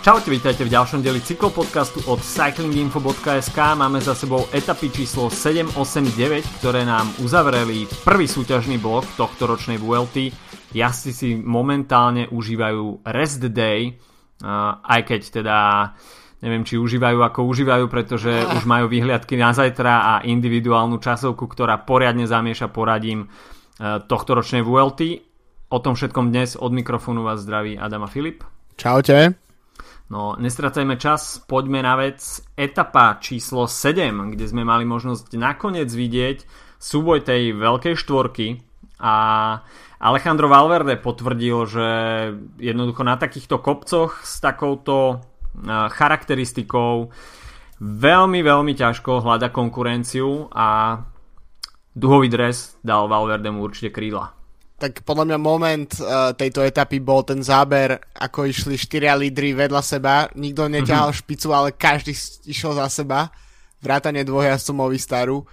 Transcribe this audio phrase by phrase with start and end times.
[0.00, 3.58] Čaute, vítajte v ďalšom deli cyklopodcastu od cyclinginfo.sk.
[3.76, 9.44] Máme za sebou etapy číslo 7, 8, 9, ktoré nám uzavreli prvý súťažný blok tohto
[9.44, 10.32] ročnej VLT.
[10.72, 14.00] Jazdci si momentálne užívajú rest day,
[14.88, 15.56] aj keď teda
[16.48, 21.76] neviem, či užívajú ako užívajú, pretože už majú vyhliadky na zajtra a individuálnu časovku, ktorá
[21.84, 23.28] poriadne zamieša poradím
[24.08, 25.28] tohto ročnej VLT.
[25.68, 28.48] O tom všetkom dnes od mikrofónu vás zdraví Adama Filip.
[28.80, 29.49] Čaute.
[30.10, 32.18] No, nestracajme čas, poďme na vec.
[32.58, 36.42] Etapa číslo 7, kde sme mali možnosť nakoniec vidieť
[36.82, 38.58] súboj tej veľkej štvorky
[38.98, 39.14] a
[40.02, 41.88] Alejandro Valverde potvrdil, že
[42.58, 45.22] jednoducho na takýchto kopcoch s takouto
[45.94, 47.14] charakteristikou
[47.78, 50.98] veľmi, veľmi ťažko hľada konkurenciu a
[51.94, 54.39] duhový dres dal Valverde mu určite krídla
[54.80, 59.82] tak podľa mňa moment uh, tejto etapy bol ten záber, ako išli štyria lídry vedľa
[59.84, 61.20] seba, nikto neťahal mm-hmm.
[61.20, 62.16] špicu, ale každý
[62.48, 63.28] išiel za seba,
[63.84, 65.44] vrátane dvoch jazdcov Movistaru,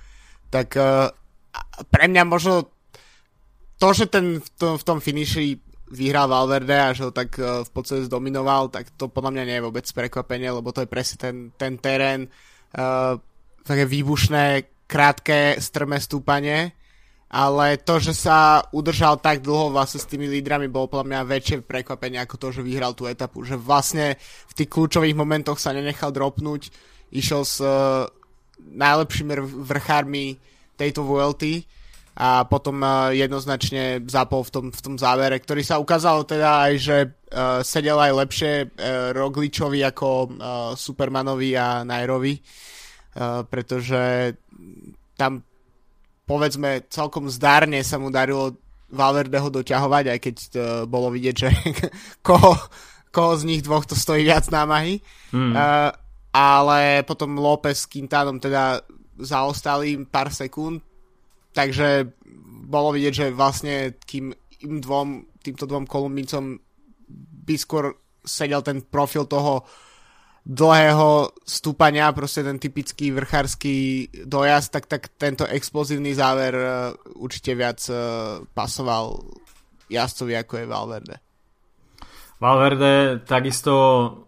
[0.48, 1.12] tak uh,
[1.92, 2.72] pre mňa možno
[3.76, 5.60] to, že ten v tom, v tom finiši
[5.92, 9.56] vyhral Valverde a že ho tak uh, v podstate zdominoval, tak to podľa mňa nie
[9.60, 12.32] je vôbec prekvapenie, lebo to je presne ten, ten terén,
[12.80, 13.20] uh,
[13.68, 16.72] také výbušné, krátke, strmé stúpanie
[17.28, 21.58] ale to, že sa udržal tak dlho vlastne s tými lídrami, bolo podľa mňa väčšie
[21.68, 23.44] prekvapenie ako to, že vyhral tú etapu.
[23.44, 24.16] Že vlastne
[24.48, 26.72] v tých kľúčových momentoch sa nenechal dropnúť,
[27.12, 28.08] išiel s uh,
[28.64, 29.34] najlepšími
[29.68, 30.40] vrchármi
[30.80, 31.68] tejto VLT
[32.16, 36.74] a potom uh, jednoznačne zapol v tom, v tom závere, ktorý sa ukázalo teda aj,
[36.80, 40.30] že uh, sedel aj lepšie uh, Rogličovi ako uh,
[40.80, 44.32] Supermanovi a Nairovi, uh, pretože
[45.20, 45.44] tam
[46.28, 51.50] povedzme celkom zdárne sa mu darilo Valverdeho doťahovať, aj keď to bolo vidieť, že
[52.28, 52.56] koho,
[53.12, 55.00] koho z nich dvoch to stojí viac námahy.
[55.32, 55.56] Mm.
[55.56, 55.92] Uh,
[56.36, 58.84] ale potom López s Quintánom teda
[59.18, 60.84] zaostali pár sekúnd,
[61.56, 62.14] takže
[62.68, 66.60] bolo vidieť, že vlastne kým im dvom, týmto dvom Kolumbincom
[67.48, 69.64] by skôr sedel ten profil toho
[70.48, 76.66] dlhého stúpania, proste ten typický vrchársky dojazd, tak, tak tento explozívny záver uh,
[77.20, 79.20] určite viac uh, pasoval
[79.92, 81.16] jazdcovi ako je Valverde.
[82.40, 83.74] Valverde takisto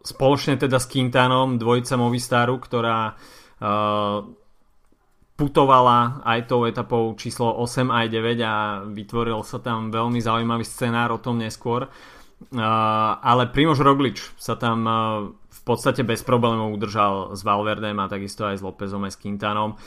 [0.04, 4.20] spoločne teda s Quintanom, dvojica Movistaru, ktorá uh,
[5.40, 8.56] putovala aj tou etapou číslo 8 aj 9 a
[8.92, 11.88] vytvoril sa tam veľmi zaujímavý scenár o tom neskôr.
[12.52, 12.60] Uh,
[13.24, 14.92] ale Primož Roglič sa tam uh,
[15.70, 19.78] podstate bez problémov udržal s Valverdem a takisto aj s Lópezom a s Quintanom.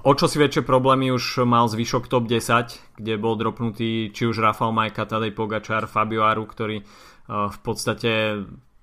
[0.00, 4.40] O čo si väčšie problémy už mal zvyšok top 10, kde bol dropnutý či už
[4.40, 6.80] Rafael Majka, Tadej Pogačar, Fabio Aru, ktorí
[7.28, 8.40] v podstate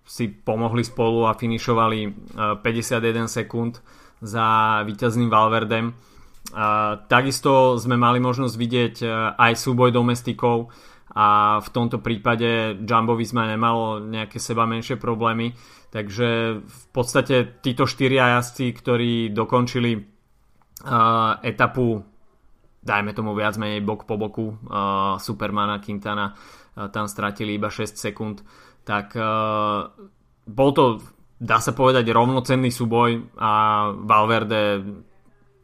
[0.08, 2.32] si pomohli spolu a finišovali
[2.62, 3.82] 51 sekúnd
[4.22, 5.92] za víťazným Valverdem.
[7.12, 8.96] Takisto sme mali možnosť vidieť
[9.36, 10.72] aj súboj domestikov
[11.12, 15.52] a v tomto prípade Jumbo Visma nemalo nejaké seba menšie problémy
[15.98, 22.06] Takže v podstate títo štyria jazdci, ktorí dokončili uh, etapu
[22.86, 27.98] dajme tomu viac menej bok po boku uh, Supermana, Quintana uh, tam stratili iba 6
[27.98, 28.46] sekúnd
[28.86, 29.90] tak uh,
[30.46, 31.02] bol to
[31.42, 33.52] dá sa povedať rovnocenný súboj a
[33.92, 34.86] Valverde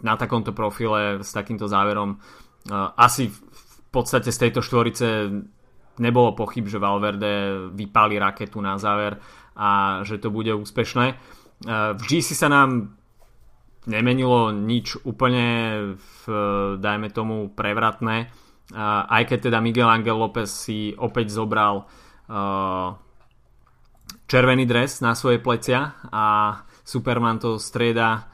[0.03, 5.29] na takomto profile s takýmto záverom uh, asi v podstate z tejto štvorice
[6.01, 9.21] nebolo pochyb, že Valverde vypáli raketu na záver
[9.53, 11.05] a že to bude úspešné.
[11.13, 11.15] E,
[11.93, 12.97] v GC sa nám
[13.85, 15.45] nemenilo nič úplne
[15.97, 16.21] v,
[16.79, 18.27] dajme tomu prevratné e,
[19.09, 21.85] aj keď teda Miguel Angel López si opäť zobral e,
[24.25, 28.27] červený dres na svoje plecia a Superman to strieda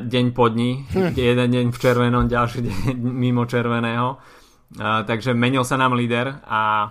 [0.00, 1.12] deň po dni, hm.
[1.28, 4.16] jeden deň v červenom, ďalší deň mimo červeného.
[5.04, 6.88] takže menil sa nám líder a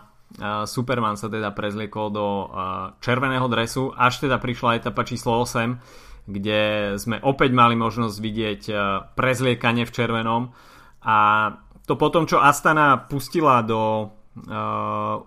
[0.68, 2.28] Superman sa teda prezliekol do
[3.00, 8.62] červeného dresu, až teda prišla etapa číslo 8, kde sme opäť mali možnosť vidieť
[9.16, 10.52] prezliekanie v červenom
[11.08, 11.18] a
[11.88, 14.12] to potom, čo Astana pustila do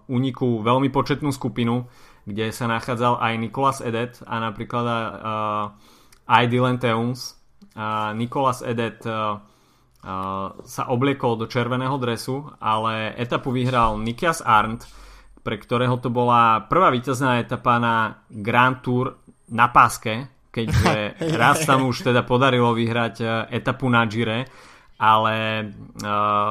[0.06, 1.88] úniku veľmi početnú skupinu,
[2.28, 4.84] kde sa nachádzal aj Nicolas Edet a napríklad
[6.28, 7.40] aj Dylan Teuns.
[8.14, 9.00] Nicolas Edet
[10.64, 14.88] sa obliekol do červeného dresu, ale etapu vyhral Nikias Arndt,
[15.44, 19.20] pre ktorého to bola prvá víťazná etapa na Grand Tour
[19.52, 23.26] na páske, keďže raz sa mu už teda podarilo vyhrať e,
[23.60, 24.48] etapu na Gire,
[24.96, 25.64] ale e,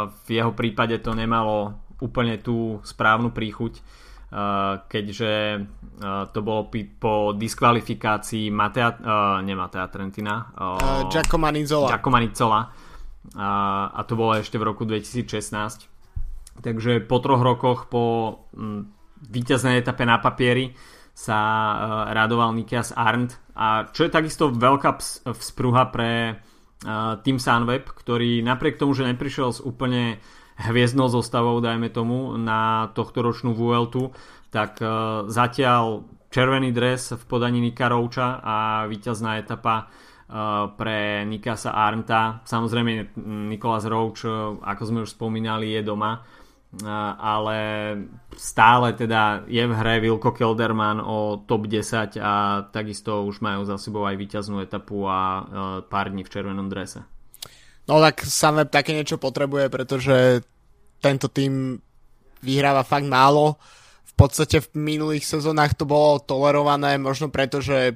[0.10, 4.08] v jeho prípade to nemalo úplne tú správnu príchuť
[4.86, 5.66] keďže
[6.30, 6.70] to bolo
[7.02, 9.02] po diskvalifikácii Matea,
[9.42, 10.54] nie Matea Trentina,
[11.10, 11.98] Giacomo Nizola.
[11.98, 12.62] Giacomo Nizola
[13.36, 13.50] a,
[13.94, 15.90] a to bolo ešte v roku 2016.
[16.60, 18.04] Takže po troch rokoch po
[18.56, 18.92] m,
[19.24, 20.76] víťaznej etape na papieri
[21.16, 21.76] sa uh,
[22.16, 28.40] radoval Nikias Arndt a čo je takisto veľká ps- vzpruha pre uh, Team Sunweb, ktorý
[28.40, 30.24] napriek tomu, že neprišiel s úplne
[30.60, 34.16] hviezdnou zostavou, dajme tomu, na tohto ročnú VL2,
[34.52, 38.56] tak uh, zatiaľ červený dres v podaní Nika Rouča a
[38.88, 39.92] víťazná etapa
[40.78, 42.46] pre Nikasa Arnta.
[42.46, 43.18] Samozrejme
[43.50, 44.30] Nikolas Rouč,
[44.62, 46.22] ako sme už spomínali, je doma
[47.18, 47.58] ale
[48.38, 53.82] stále teda je v hre Wilko Kelderman o top 10 a takisto už majú za
[53.82, 55.50] sebou aj víťaznú etapu a
[55.90, 57.02] pár dní v červenom drese.
[57.90, 60.46] No tak Sunweb také niečo potrebuje, pretože
[61.02, 61.82] tento tým
[62.46, 63.58] vyhráva fakt málo.
[63.58, 63.89] V
[64.20, 67.94] podstate v minulých sezónach to bolo tolerované, možno preto, že e,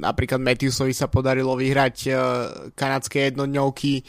[0.00, 2.10] napríklad Matthewsovi sa podarilo vyhrať e,
[2.72, 4.00] kanadské jednodňovky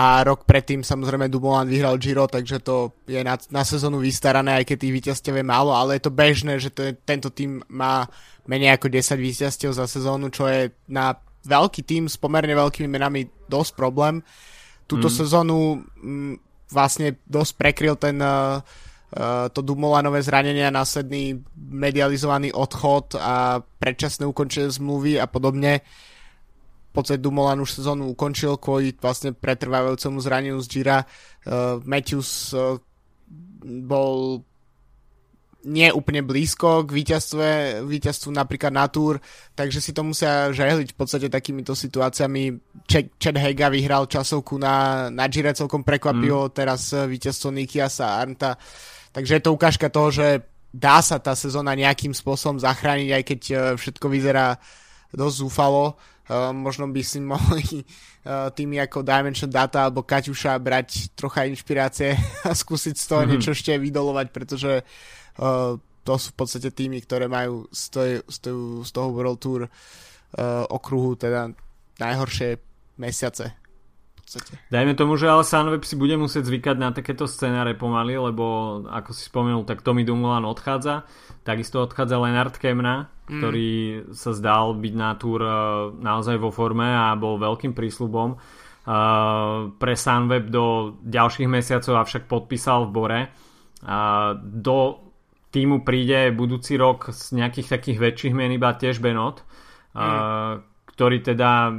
[0.00, 4.72] a rok predtým samozrejme Dumoulin vyhral Giro, takže to je na, na sezónu vystarané, aj
[4.72, 8.08] keď tých víťazstiev je málo, ale je to bežné, že to tento tým má
[8.48, 11.12] menej ako 10 víťazstiev za sezónu, čo je na
[11.44, 14.24] veľký tým s pomerne veľkými menami dosť problém.
[14.88, 15.14] Túto mm.
[15.14, 16.34] sezónu m, mm,
[16.70, 18.89] vlastne dosť prekryl ten uh, uh,
[19.50, 25.82] to Dumoulinové zranenie, následný medializovaný odchod a predčasné ukončenie zmluvy a podobne.
[25.82, 26.10] Uh,
[26.90, 31.06] podstate Dumoulin už sezónu ukončil kvôli vlastne pretrvávajúcemu zraneniu z Gira.
[31.46, 32.76] Uh, Matthews uh,
[33.62, 34.42] bol
[35.60, 37.48] nie úplne blízko k víťazstve,
[37.84, 39.20] víťazstvu napríklad na Tour,
[39.52, 42.56] takže si to musia žehliť v podstate takýmito situáciami.
[42.88, 46.52] Chad Hega vyhral časovku na, na Gire celkom prekvapivo, mm.
[46.56, 48.56] teraz víťazstvo Nikiasa Arnta.
[49.10, 53.40] Takže je to ukážka toho, že dá sa tá sezóna nejakým spôsobom zachrániť, aj keď
[53.74, 54.54] všetko vyzerá
[55.10, 55.98] dosť zúfalo.
[56.30, 62.14] Uh, možno by si mohli uh, tými ako Dimension Data alebo Kaťuša brať trocha inšpirácie
[62.48, 63.30] a skúsiť z toho mm-hmm.
[63.34, 64.86] niečo ešte vydolovať, pretože
[66.04, 69.60] to sú v podstate týmy, ktoré majú z, toho, z, toho, z toho World Tour
[69.64, 69.70] uh,
[70.68, 71.48] okruhu teda
[71.96, 72.60] najhoršie
[73.00, 73.59] mesiace
[74.30, 74.54] podstate.
[74.70, 79.10] Dajme tomu, že ale Sunweb si bude musieť zvykať na takéto scenáre pomaly, lebo ako
[79.10, 81.02] si spomenul, tak Tommy Dumoulin odchádza.
[81.42, 83.38] Takisto odchádza Leonard Kemna, mm.
[83.42, 83.70] ktorý
[84.14, 85.50] sa zdal byť na túr e,
[85.98, 88.38] naozaj vo forme a bol veľkým prísľubom.
[88.80, 93.20] Uh, pre Sunweb do ďalších mesiacov avšak podpísal v Bore.
[93.84, 95.04] Uh, do
[95.52, 99.44] týmu príde budúci rok z nejakých takých väčších men iba tiež Benot,
[99.92, 100.64] mm.
[100.96, 101.76] ktorý teda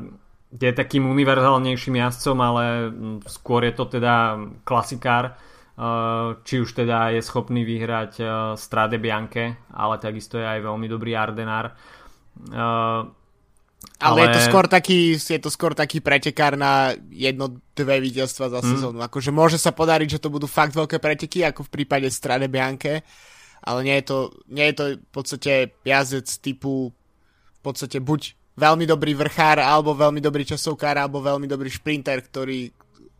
[0.51, 4.35] je takým univerzálnejším jazdcom, ale mm, skôr je to teda
[4.67, 10.59] klasikár, uh, či už teda je schopný vyhrať uh, Strade Bianche, ale takisto je aj
[10.59, 11.71] veľmi dobrý Ardenár.
[14.01, 18.49] Ale, ale je to skôr taký, je to skôr taký pretekár na jedno, dve víťazstva
[18.49, 18.69] za hmm.
[18.69, 18.99] sezónu.
[19.01, 23.01] Akože môže sa podariť, že to budú fakt veľké preteky, ako v prípade Strade Bianche,
[23.61, 24.17] ale nie je to,
[24.49, 25.51] nie je to v podstate
[25.85, 26.93] jazdec typu
[27.61, 32.71] v podstate buď veľmi dobrý vrchár, alebo veľmi dobrý časovkár, alebo veľmi dobrý šprinter, ktorý,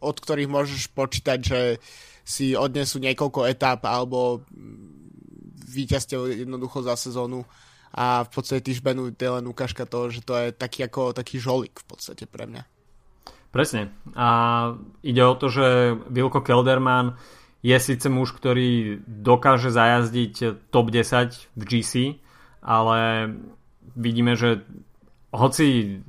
[0.04, 1.62] od ktorých môžeš počítať, že
[2.22, 4.46] si odnesú niekoľko etap alebo
[5.72, 7.48] víťazťov jednoducho za sezónu
[7.92, 11.76] a v podstate Tišbenu je len ukážka toho, že to je taký ako taký žolík
[11.76, 12.64] v podstate pre mňa.
[13.52, 13.92] Presne.
[14.16, 14.28] A
[15.04, 17.20] ide o to, že Vilko Kelderman
[17.60, 21.94] je síce muž, ktorý dokáže zajazdiť top 10 v GC,
[22.64, 23.28] ale
[24.00, 24.64] vidíme, že
[25.32, 26.00] hoci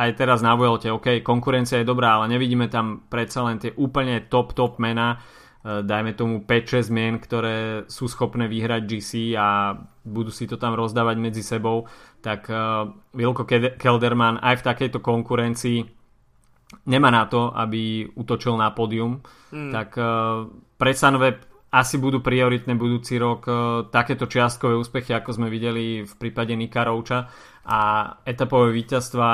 [0.00, 4.24] aj teraz na Vuelte, OK, konkurencia je dobrá, ale nevidíme tam predsa len tie úplne
[4.32, 5.20] top, top mena,
[5.60, 10.72] e, dajme tomu 5-6 mien, ktoré sú schopné vyhrať GC a budú si to tam
[10.72, 11.84] rozdávať medzi sebou,
[12.24, 13.44] tak uh, Wilko
[13.76, 15.84] Kelderman aj v takejto konkurencii
[16.88, 19.20] nemá na to, aby utočil na pódium,
[19.52, 19.72] mm.
[19.72, 20.48] tak uh,
[20.80, 23.46] pre Sunweb asi budú prioritné budúci rok
[23.94, 27.30] takéto čiastkové úspechy, ako sme videli v prípade Nika Rouča
[27.66, 27.78] a
[28.24, 29.28] etapové víťazstva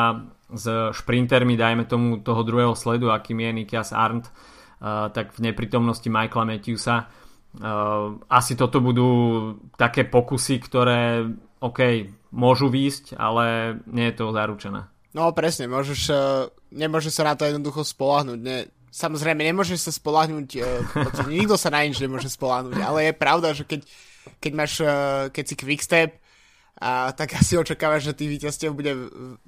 [0.46, 6.06] s šprintermi, dajme tomu toho druhého sledu, akým je Nikias Arndt, uh, tak v neprítomnosti
[6.06, 7.06] Michaela Matthewsa.
[7.56, 9.08] Uh, asi toto budú
[9.74, 11.26] také pokusy, ktoré
[11.58, 14.86] OK, môžu výjsť, ale nie je to zaručené.
[15.16, 18.38] No presne, môžeš, uh, nemôže sa na to jednoducho spolahnuť.
[18.38, 20.46] Ne, samozrejme, nemôžeš sa spolahnuť,
[21.26, 23.80] nikto sa na nič nemôže spolahnuť, ale je pravda, že keď,
[24.40, 24.72] keď máš,
[25.32, 26.10] keď si quickstep,
[26.76, 28.92] a tak asi očakávaš, že tých víťazstiev bude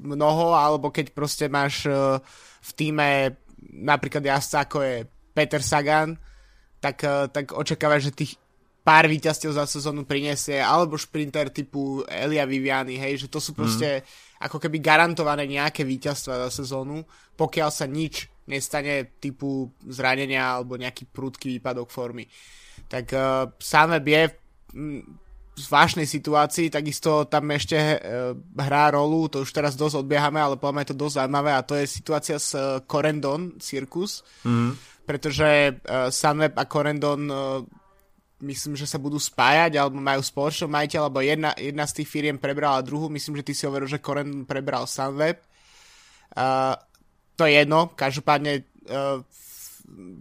[0.00, 2.16] mnoho, alebo keď proste máš uh,
[2.64, 3.36] v týme
[3.68, 4.94] napríklad jazdca ako je
[5.36, 6.16] Peter Sagan,
[6.80, 8.32] tak, uh, tak očakávaš, že tých
[8.80, 14.00] pár víťazstiev za sezónu prinesie, alebo šprinter typu Elia Viviani, hej, že to sú proste
[14.00, 14.48] mm.
[14.48, 17.04] ako keby garantované nejaké víťazstva za sezónu,
[17.36, 22.24] pokiaľ sa nič nestane typu zranenia alebo nejaký prudký výpadok formy.
[22.88, 24.22] Tak uh, Sunweb je
[25.58, 27.96] zvláštnej situácii, takisto tam ešte e,
[28.38, 31.74] hrá rolu, to už teraz dosť odbiehame, ale podľa je to dosť zaujímavé a to
[31.74, 35.02] je situácia s e, Corendon Circus, mm.
[35.02, 35.72] pretože e,
[36.14, 37.22] Sunweb a Corendon
[38.38, 42.38] myslím, že sa budú spájať alebo majú spoločného majiteľ, alebo jedna, jedna z tých firiem
[42.38, 45.42] prebrala druhú, myslím, že ty si hovoril, že Corendon prebral Sunweb.
[46.38, 46.76] Uh,
[47.34, 49.18] to je jedno, každopádne uh,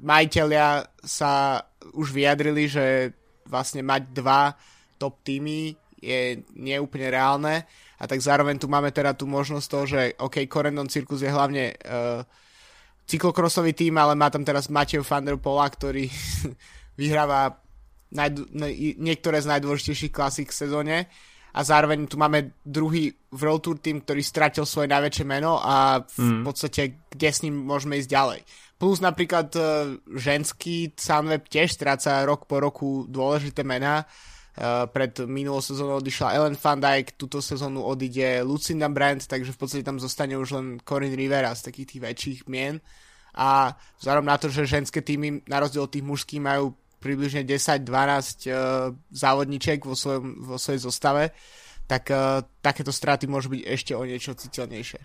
[0.02, 1.62] majiteľia sa
[1.94, 3.12] už vyjadrili, že
[3.48, 4.56] vlastne mať dva
[4.98, 7.66] top týmy je neúplne reálne
[7.98, 11.74] a tak zároveň tu máme teda tú možnosť toho, že OK, Corendon Circus je hlavne
[11.74, 12.22] uh,
[13.10, 16.06] cyklokrosový tým, ale má tam teraz Matej van der Pola, ktorý
[17.02, 17.58] vyhráva
[18.14, 18.54] najd-
[19.02, 20.98] niektoré z najdôležitejších klasík v sezóne
[21.58, 26.22] a zároveň tu máme druhý World Tour tým, ktorý stratil svoje najväčšie meno a v
[26.22, 26.42] mm.
[26.46, 28.40] podstate kde s ním môžeme ísť ďalej.
[28.78, 34.06] Plus napríklad uh, ženský Sunweb tiež stráca rok po roku dôležité mená
[34.90, 39.86] pred minulou sezónou odišla Ellen Van Dijk, túto sezónu odíde Lucinda Brandt, takže v podstate
[39.86, 42.82] tam zostane už len Corinne Rivera z takých tých väčších mien.
[43.38, 47.86] A vzhľadom na to, že ženské týmy na rozdiel od tých mužských majú približne 10-12
[47.86, 51.30] uh, závodníček vo, svojom, vo svojej zostave,
[51.86, 55.00] tak uh, takéto straty môžu byť ešte o niečo citeľnejšie.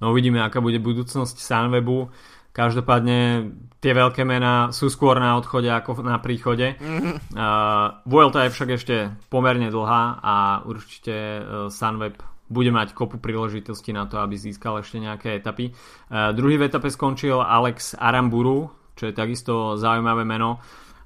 [0.00, 2.08] No uvidíme, aká bude budúcnosť Sunwebu.
[2.52, 6.74] Každopádne tie veľké mená sú skôr na odchode ako na príchode.
[6.74, 7.14] Mm-hmm.
[7.34, 8.96] Uh, Vuelta je však ešte
[9.30, 10.34] pomerne dlhá a
[10.66, 15.70] určite uh, Sunweb bude mať kopu príležitosti na to, aby získal ešte nejaké etapy.
[16.10, 20.58] Uh, druhý v etape skončil Alex Aramburu, čo je takisto zaujímavé meno.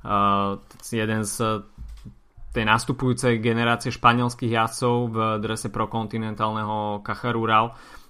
[0.02, 0.56] Uh,
[0.88, 1.60] jeden z
[2.52, 7.72] tej nastupujúcej generácie španielských jazdcov v drese pro kontinentálneho Caja Rural.
[7.72, 8.01] Uh,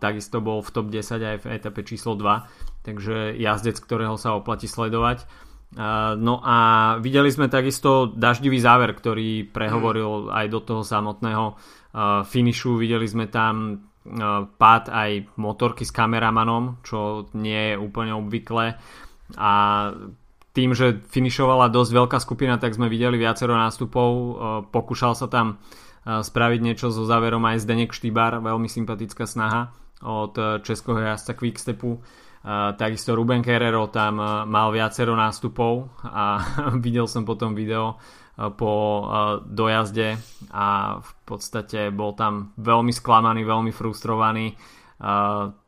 [0.00, 4.68] takisto bol v top 10 aj v etape číslo 2 takže jazdec, ktorého sa oplatí
[4.68, 5.24] sledovať.
[6.20, 6.56] No a
[7.02, 11.58] videli sme takisto daždivý záver, ktorý prehovoril aj do toho samotného
[12.28, 12.78] finišu.
[12.78, 13.82] Videli sme tam
[14.54, 18.76] pád aj motorky s kameramanom, čo nie je úplne obvyklé.
[19.40, 19.52] A
[20.54, 24.08] tým, že finišovala dosť veľká skupina, tak sme videli viacero nástupov.
[24.70, 25.58] Pokúšal sa tam
[26.04, 29.72] spraviť niečo so záverom aj Zdenek Štýbar, veľmi sympatická snaha
[30.04, 32.00] od českého jazdca Quickstepu
[32.76, 36.44] takisto Ruben Kerrero tam mal viacero nástupov a
[36.84, 37.96] videl som potom video
[38.34, 39.06] po
[39.46, 40.18] dojazde
[40.50, 44.58] a v podstate bol tam veľmi sklamaný, veľmi frustrovaný.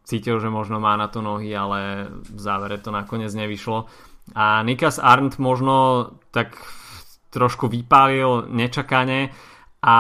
[0.03, 3.87] Cítil, že možno má na to nohy, ale v závere to nakoniec nevyšlo.
[4.35, 6.59] A Nikas Arndt možno tak
[7.31, 9.31] trošku vypálil nečakane
[9.87, 9.97] a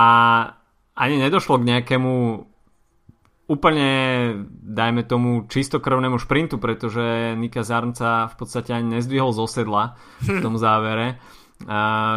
[0.98, 2.14] ani nedošlo k nejakému
[3.46, 3.90] úplne,
[4.50, 10.58] dajme tomu, čistokrvnému šprintu, pretože Nika Zarnca v podstate ani nezdvihol zo sedla v tom
[10.58, 11.22] závere.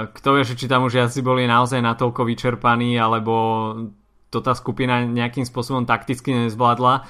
[0.10, 3.36] Kto vie, či tam už asi boli naozaj natoľko vyčerpaní, alebo
[4.34, 7.06] to tá skupina nejakým spôsobom takticky nezvládla,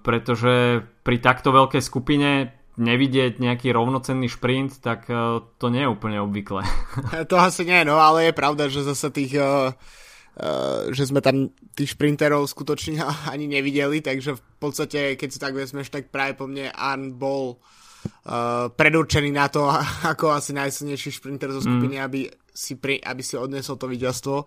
[0.00, 5.08] pretože pri takto veľkej skupine nevidieť nejaký rovnocenný šprint, tak
[5.56, 6.62] to nie je úplne obvyklé.
[7.32, 9.72] To asi nie, no ale je pravda, že zase tých uh
[10.36, 13.00] Uh, že sme tam tých šprinterov skutočne
[13.32, 17.56] ani nevideli, takže v podstate, keď si tak vezmeš, tak práve po mne Arn bol
[17.56, 19.64] uh, predurčený na to,
[20.12, 22.04] ako asi najsilnejší šprinter zo skupiny, mm.
[22.04, 24.44] aby, si pri, aby si odnesol to víťazstvo.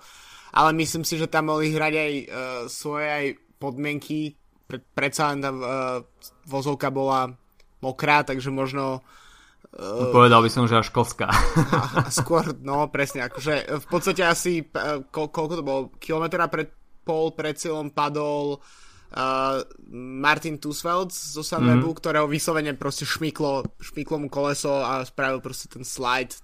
[0.61, 2.25] Ale myslím si, že tam mohli hrať aj uh,
[2.69, 3.25] svoje aj
[3.57, 4.37] podmienky.
[4.69, 6.05] Pre, predsa len tá uh,
[6.45, 7.33] vozovka bola
[7.83, 9.03] mokrá, takže možno
[9.69, 11.29] Uh, Povedal by som, že až Koska.
[11.29, 14.65] A, a skôr, no presne, akože v podstate asi
[15.13, 16.73] ko, koľko to bolo, kilometra pred
[17.05, 19.57] pol pred cieľom padol uh,
[19.93, 21.99] Martin Tusveld zo Sunwebu, mm-hmm.
[22.01, 26.37] ktorého vyslovene proste šmyklo, šmyklo mu koleso a spravil proste ten slide.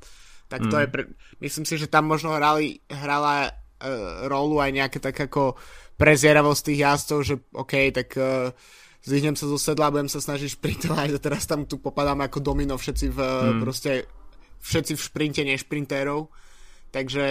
[0.45, 0.81] Tak to mm.
[0.81, 1.03] je, pre,
[1.41, 5.57] myslím si, že tam možno hrali, hrala uh, rolu aj nejaké tak ako
[5.97, 8.53] prezieravosť tých jazdcov, že OK, tak uh,
[9.05, 12.75] zvihnem sa zo sedla, budem sa snažiť šprintovať a teraz tam tu popadáme ako domino
[12.75, 13.59] všetci v, mm.
[13.61, 14.09] proste,
[14.65, 16.27] všetci v šprinte nešprintérov.
[16.89, 17.25] Takže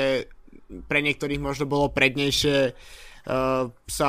[0.87, 4.09] pre niektorých možno bolo prednejšie uh, sa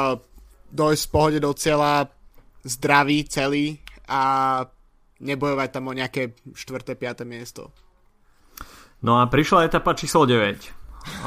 [0.71, 2.11] dojsť v pohode do cieľa
[2.65, 3.79] zdravý, celý
[4.09, 4.61] a
[5.21, 6.97] nebojovať tam o nejaké 4.
[6.97, 7.23] 5.
[7.23, 7.71] miesto.
[9.05, 10.33] No a prišla etapa číslo 9,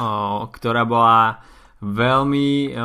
[0.02, 1.38] o, ktorá bola
[1.78, 2.76] veľmi o,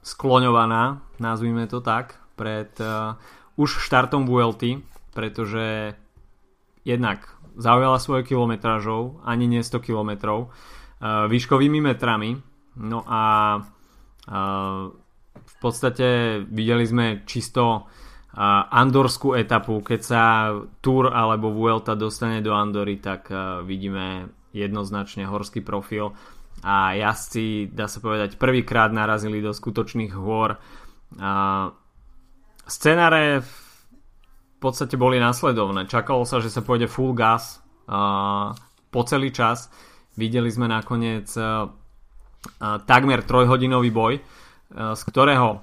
[0.00, 3.16] skloňovaná, nazvime to tak, pred uh,
[3.56, 4.84] už štartom VLT,
[5.16, 5.96] pretože
[6.84, 7.26] jednak
[7.56, 10.52] zaujala svoje kilometrážou, ani nie 100 kilometrov,
[11.02, 12.36] výškovými metrami.
[12.76, 13.24] No a
[15.36, 17.88] v podstate videli sme čisto
[18.70, 20.22] andorskú etapu, keď sa
[20.84, 23.32] Tour alebo Vuelta dostane do Andory, tak
[23.64, 26.12] vidíme jednoznačne horský profil
[26.60, 30.60] a jazdci, dá sa povedať, prvýkrát narazili do skutočných hôr.
[32.66, 35.86] Scenáre v podstate boli následovné.
[35.86, 37.62] Čakalo sa, že sa pôjde full gas
[38.90, 39.70] po celý čas.
[40.18, 41.30] Videli sme nakoniec
[42.60, 44.14] takmer trojhodinový boj,
[44.74, 45.62] z ktorého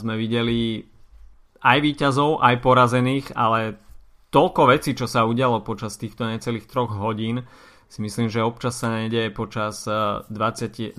[0.00, 0.80] sme videli
[1.60, 3.76] aj výťazov, aj porazených, ale
[4.32, 7.44] toľko vecí, čo sa udialo počas týchto necelých troch hodín,
[7.94, 10.98] si myslím, že občas sa nedieje počas 20,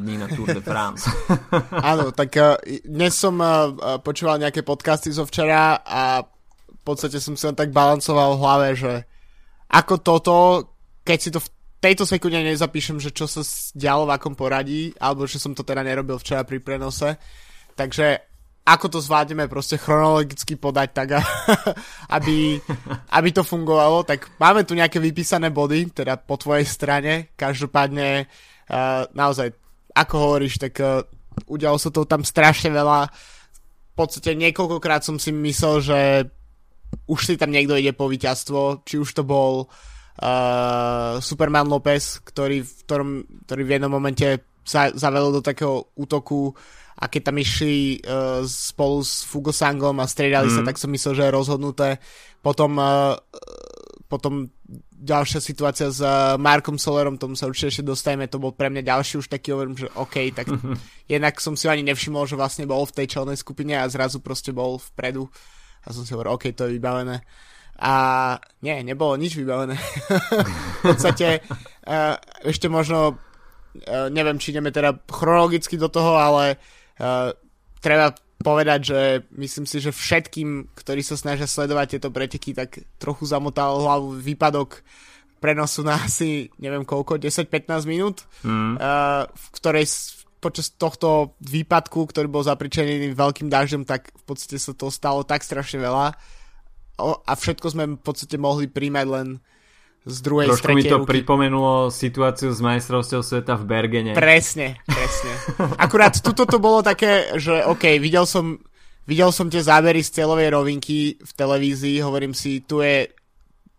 [0.00, 1.04] dní na Tour de France.
[1.92, 7.36] Áno, tak uh, dnes som uh, počúval nejaké podcasty zo včera a v podstate som
[7.36, 8.92] len tak balancoval v hlave, že
[9.68, 10.36] ako toto,
[11.04, 11.52] keď si to v
[11.84, 13.44] tejto sekunde nezapíšem, že čo sa
[13.76, 17.20] dialo v akom poradí, alebo že som to teda nerobil včera pri prenose.
[17.76, 18.33] Takže
[18.64, 21.08] ako to zvládneme proste chronologicky podať tak,
[22.16, 22.56] aby,
[23.12, 29.04] aby to fungovalo, tak máme tu nejaké vypísané body, teda po tvojej strane, každopádne uh,
[29.12, 29.52] naozaj,
[29.92, 31.04] ako hovoríš, tak uh,
[31.44, 33.12] udialo sa to tam strašne veľa,
[33.94, 35.98] v podstate niekoľkokrát som si myslel, že
[37.04, 42.64] už si tam niekto ide po víťazstvo, či už to bol uh, Superman Lopez, ktorý
[42.64, 43.10] v, ktorom,
[43.44, 46.56] ktorý v jednom momente sa zavelil do takého útoku
[46.94, 50.54] a keď tam išli uh, spolu s Fugosangom a striedali mm.
[50.54, 50.68] sa, mhm.
[50.70, 51.88] tak som myslel, že je rozhodnuté.
[52.38, 53.18] Potom, uh,
[54.06, 54.46] potom
[54.94, 58.86] ďalšia situácia s uh, Markom Solerom, tomu sa určite ešte dostajeme, to bol pre mňa
[58.86, 60.48] ďalší už taký overím, že OK, tak
[61.12, 64.54] jednak som si ani nevšimol, že vlastne bol v tej čelnej skupine a zrazu proste
[64.54, 65.28] bol vpredu
[65.84, 67.20] a som si hovoril, OK, to je vybavené.
[67.74, 67.94] A
[68.62, 69.74] nie, nebolo nič vybavené.
[70.80, 71.42] v podstate
[71.84, 72.16] uh,
[72.46, 76.83] ešte možno uh, neviem, či ideme teda chronologicky do toho, ale Uh,
[77.80, 78.06] treba
[78.44, 79.00] povedať, že
[79.40, 84.84] myslím si, že všetkým, ktorí sa snažia sledovať tieto preteky, tak trochu zamotal hlavu výpadok
[85.40, 88.80] prenosu na asi, neviem koľko, 10-15 minút, mm.
[88.80, 89.86] uh, v ktorej
[90.40, 95.40] počas tohto výpadku, ktorý bol zapričený veľkým dažďom, tak v podstate sa to stalo tak
[95.40, 96.12] strašne veľa
[97.00, 99.28] o, a všetko sme v podstate mohli príjmať len
[100.04, 101.08] z druhej Trošku mi to ruky.
[101.16, 104.12] pripomenulo situáciu z majstrovstiev sveta v Bergene.
[104.12, 105.32] Presne, presne.
[105.80, 108.60] Akurát tuto to bolo také, že OK, videl som,
[109.08, 113.08] videl som tie zábery z cieľovej rovinky v televízii, hovorím si, tu je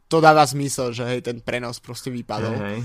[0.05, 2.53] to dáva zmysel, že hej, ten prenos proste vypadol.
[2.57, 2.81] Hey, hey.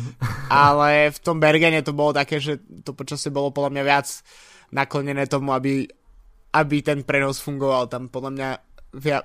[0.48, 4.08] Ale v tom Bergene to bolo také, že to počasie bolo podľa mňa viac
[4.72, 5.84] naklonené tomu, aby,
[6.56, 7.92] aby ten prenos fungoval.
[7.92, 8.48] Tam podľa mňa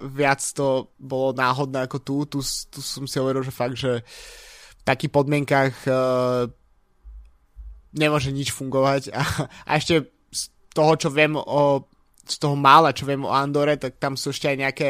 [0.02, 2.16] viac to bolo náhodné ako tu.
[2.30, 4.06] Tu, tu som si hovoril, že fakt, že
[4.80, 6.46] v takých podmienkach uh,
[7.96, 9.22] nemôže nič fungovať a,
[9.70, 10.42] a ešte z
[10.76, 11.90] toho, čo viem o
[12.26, 14.90] z toho mála, čo viem o Andore, tak tam sú ešte aj nejaké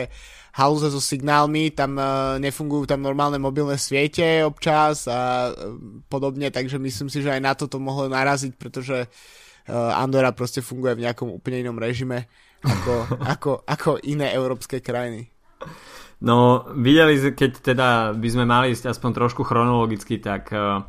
[0.55, 5.75] halúze so signálmi, tam uh, nefungujú tam normálne mobilné siete občas a uh,
[6.07, 10.63] podobne, takže myslím si, že aj na to to mohlo naraziť, pretože uh, Andora proste
[10.63, 12.31] funguje v nejakom úplne inom režime
[12.63, 15.27] ako, ako, ako iné európske krajiny.
[16.23, 20.81] No, videli, keď teda by sme mali ísť aspoň trošku chronologicky, tak uh,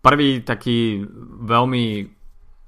[0.00, 1.02] prvý taký
[1.44, 2.06] veľmi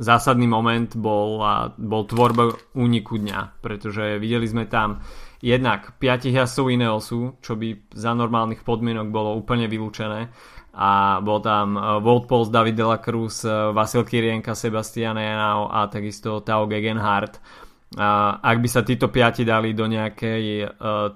[0.03, 5.01] zásadný moment bol, uh, bol tvorba úniku dňa, pretože videli sme tam
[5.39, 10.35] jednak 5 jazdcov Ineosu, čo by za normálnych podmienok bolo úplne vylúčené
[10.73, 15.69] a bol tam uh, Wout Pols, David de la Cruz, uh, Vasil Kirienka, Sebastian Janao
[15.71, 17.72] a takisto Tao Gegenhardt a
[18.41, 20.69] ak by sa títo piati dali do nejakej uh,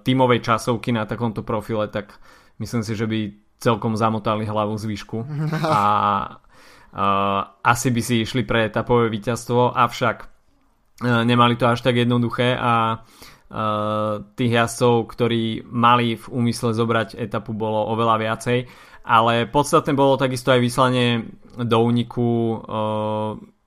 [0.05, 2.13] tímovej časovky na takomto profile, tak
[2.61, 3.21] myslím si, že by
[3.57, 5.19] celkom zamotali hlavu z výšku.
[5.73, 5.83] A
[6.93, 12.57] uh, asi by si išli pre etapové víťazstvo, avšak uh, nemali to až tak jednoduché
[12.57, 13.05] a
[14.35, 18.59] tých jazdcov, ktorí mali v úmysle zobrať etapu bolo oveľa viacej,
[19.07, 22.59] ale podstatné bolo takisto aj vyslanie do úniku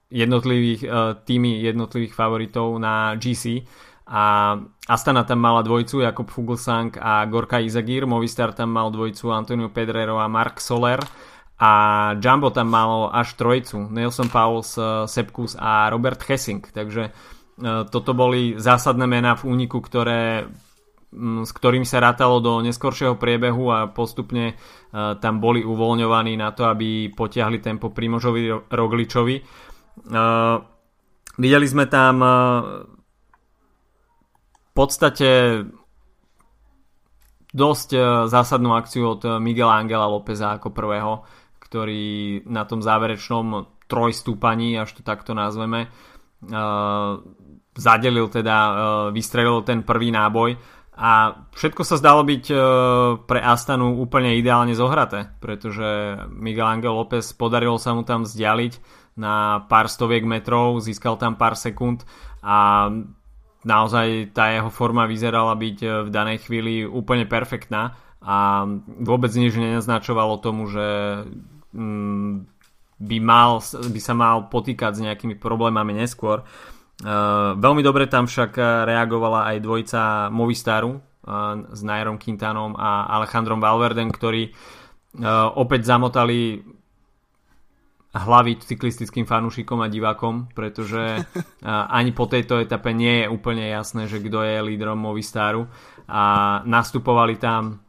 [0.09, 3.61] jednotlivých uh, týmy jednotlivých favoritov na GC
[4.09, 4.57] a
[4.89, 10.17] Astana tam mala dvojcu Jakob Fuglsang a Gorka Izagir, Movistar tam mal dvojcu Antonio Pedrero
[10.17, 10.97] a Mark Soler.
[11.59, 11.71] A
[12.17, 18.17] Jumbo tam malo až trojcu Nelson Pauls, uh, Sepkus a Robert Hessing, takže uh, toto
[18.17, 20.49] boli zásadné mená v úniku, ktoré
[21.17, 24.53] s ktorým sa rátalo do neskoršieho priebehu a postupne
[24.93, 29.41] tam boli uvoľňovaní na to, aby potiahli tempo Primožovi Rogličovi
[30.07, 30.63] Uh,
[31.35, 32.31] videli sme tam uh,
[34.63, 35.63] v podstate
[37.49, 37.89] dosť
[38.29, 41.25] zásadnú akciu od Miguela Angela Lópeza ako prvého,
[41.57, 45.89] ktorý na tom záverečnom trojstúpaní, až to takto nazveme,
[47.73, 48.57] zadelil teda,
[49.09, 50.61] vystrelil ten prvý náboj.
[50.93, 52.45] A všetko sa zdalo byť
[53.25, 58.73] pre Astanu úplne ideálne zohraté, pretože Miguel Angel López podarilo sa mu tam vzdialiť
[59.19, 62.07] na pár stoviek metrov, získal tam pár sekúnd
[62.39, 62.87] a
[63.67, 68.63] naozaj tá jeho forma vyzerala byť e, v danej chvíli úplne perfektná a
[69.03, 70.87] vôbec nič nenaznačovalo tomu, že
[71.75, 72.47] mm,
[72.99, 76.43] by, mal, by sa mal potýkať s nejakými problémami neskôr.
[76.99, 80.01] Uh, veľmi dobre tam však reagovala aj dvojica
[80.35, 80.99] Movistaru uh,
[81.71, 84.51] s Nairom Quintanom a Alejandrom Valverdem, ktorí
[85.57, 86.61] opäť zamotali
[88.09, 91.21] hlavy cyklistickým fanúšikom a divákom, pretože
[91.97, 95.69] ani po tejto etape nie je úplne jasné, že kto je lídrom Movistaru.
[96.09, 96.23] A
[96.65, 97.85] nastupovali tam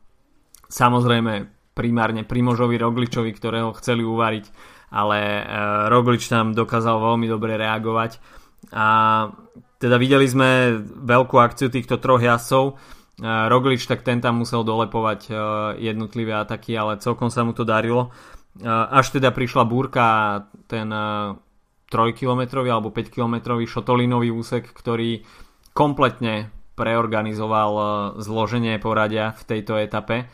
[0.69, 4.45] samozrejme primárne Primožovi Rogličovi, ktorého chceli uvariť,
[4.93, 5.43] ale e,
[5.89, 8.21] Roglič tam dokázal veľmi dobre reagovať.
[8.77, 8.87] A
[9.81, 12.77] teda videli sme veľkú akciu týchto troch jazdcov.
[13.25, 15.33] Roglič tak ten tam musel dolepovať e,
[15.81, 18.13] jednotlivé ataky, ale celkom sa mu to darilo
[18.91, 20.07] až teda prišla búrka
[20.67, 20.91] ten
[21.91, 25.23] 3-kilometrový e, alebo 5-kilometrový šotolinový úsek, ktorý
[25.71, 27.85] kompletne preorganizoval e,
[28.25, 30.27] zloženie poradia v tejto etape.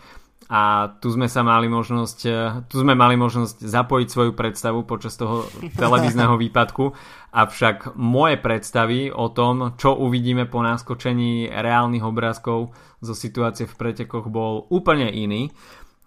[0.47, 2.33] A tu sme sa mali možnosť e,
[2.71, 5.45] tu sme mali možnosť zapojiť svoju predstavu počas toho
[5.83, 6.95] televízneho výpadku.
[7.37, 14.33] Avšak moje predstavy o tom, čo uvidíme po náskočení reálnych obrázkov zo situácie v pretekoch
[14.33, 15.53] bol úplne iný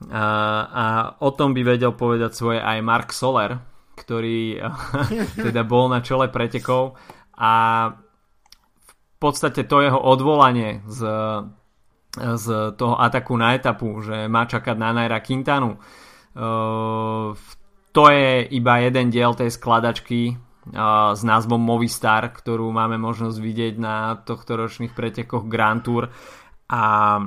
[0.07, 0.25] a,
[0.63, 0.85] a
[1.19, 3.59] o tom by vedel povedať svoje aj Mark Soler,
[3.99, 4.63] ktorý
[5.51, 6.95] teda bol na čele pretekov.
[7.35, 7.53] A
[8.87, 11.03] v podstate to jeho odvolanie z,
[12.15, 12.45] z
[12.79, 17.35] toho ataku na etapu, že má čakať na Naira Quintanu, uh,
[17.91, 23.75] to je iba jeden diel tej skladačky uh, s názvom Movistar, ktorú máme možnosť vidieť
[23.75, 26.07] na tohto ročných pretekoch Grand Tour
[26.69, 27.17] a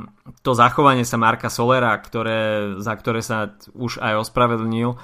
[0.46, 4.98] to zachovanie sa Marka Solera, ktoré, za ktoré sa už aj ospravedlnil, e,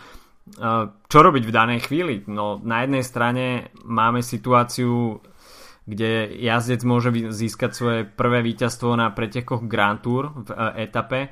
[1.10, 2.22] čo robiť v danej chvíli?
[2.30, 5.18] No, na jednej strane máme situáciu,
[5.90, 11.20] kde jazdec môže získať svoje prvé víťazstvo na pretekoch Grand Tour v e, etape.
[11.26, 11.28] E,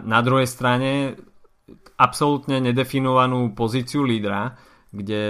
[0.00, 1.20] na druhej strane
[2.00, 4.56] absolútne nedefinovanú pozíciu lídra,
[4.96, 5.22] kde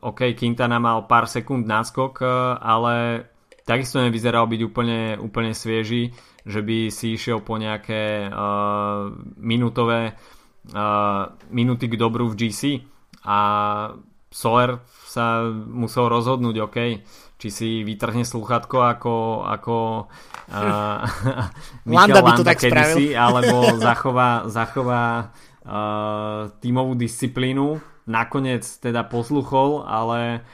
[0.00, 2.24] OK, Quintana mal pár sekúnd náskok,
[2.56, 3.28] ale
[3.68, 10.16] takisto nevyzeral byť úplne, úplne svieži že by si išiel po nejaké uh, minútové
[10.72, 12.84] uh, minúty k dobru v GC
[13.24, 13.38] a
[14.30, 14.78] Soler
[15.10, 16.78] sa musel rozhodnúť, OK,
[17.40, 19.76] či si vytrhne sluchatko ako, ako
[20.54, 21.02] uh,
[21.90, 25.34] Landa by to tak kedysi, alebo zachová, zachová
[25.66, 27.82] uh, tímovú disciplínu.
[28.06, 30.46] Nakoniec teda posluchol, ale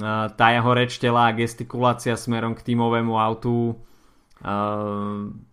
[0.00, 3.76] uh, tá jeho reč tela a gestikulácia smerom k tímovému autu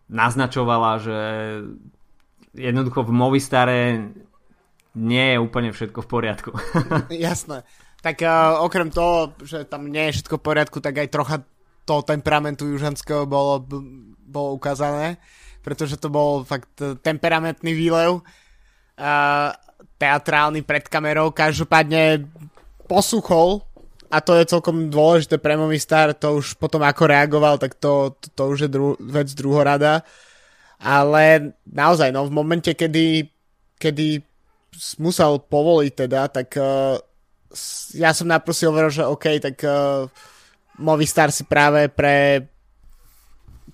[0.05, 1.19] naznačovala, že
[2.53, 3.79] jednoducho v Movistare
[4.95, 6.51] nie je úplne všetko v poriadku.
[7.11, 7.67] Jasné.
[7.99, 11.37] Tak uh, okrem toho, že tam nie je všetko v poriadku, tak aj trocha
[11.85, 13.61] toho temperamentu južanského bolo,
[14.25, 15.21] bolo ukázané,
[15.61, 19.49] pretože to bol fakt temperamentný výlev, uh,
[19.99, 22.25] teatrálny pred kamerou, každopádne
[22.85, 23.65] posuchol
[24.09, 28.27] a to je celkom dôležité pre Movistar, to už potom ako reagoval, tak to, to,
[28.33, 30.05] to už je dru, vec druhorada.
[30.81, 33.25] Ale naozaj, no v momente, kedy,
[33.79, 34.21] kedy
[34.99, 36.99] musel povoliť teda, tak uh,
[37.95, 40.05] ja som naprosil hovoril, že OK, tak uh,
[40.77, 42.43] Movistar si práve pre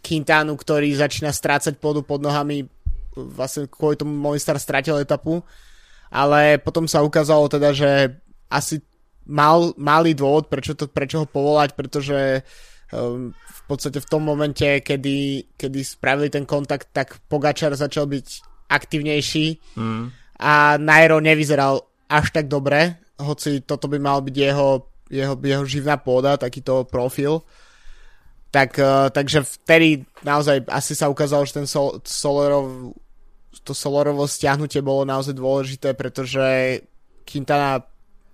[0.02, 2.70] Quintanu, ktorý začína strácať pôdu pod nohami,
[3.17, 5.41] vlastne kvôli tomu Movistar stratil etapu,
[6.13, 8.13] ale potom sa ukázalo teda, že
[8.52, 8.84] asi
[9.28, 12.42] mal, malý dôvod, prečo, to, prečo ho povolať, pretože
[12.94, 18.28] um, v podstate v tom momente, kedy, kedy spravili ten kontakt, tak Pogačar začal byť
[18.72, 20.04] aktivnejší mm.
[20.42, 25.96] a Nairo nevyzeral až tak dobre, hoci toto by mal byť jeho, jeho, jeho živná
[26.02, 27.46] pôda, takýto profil.
[28.52, 32.92] Tak, uh, takže vtedy naozaj asi sa ukázalo, že ten Sol, Solerov,
[33.64, 36.84] to Solorovo stiahnutie bolo naozaj dôležité, pretože
[37.24, 37.80] Quintana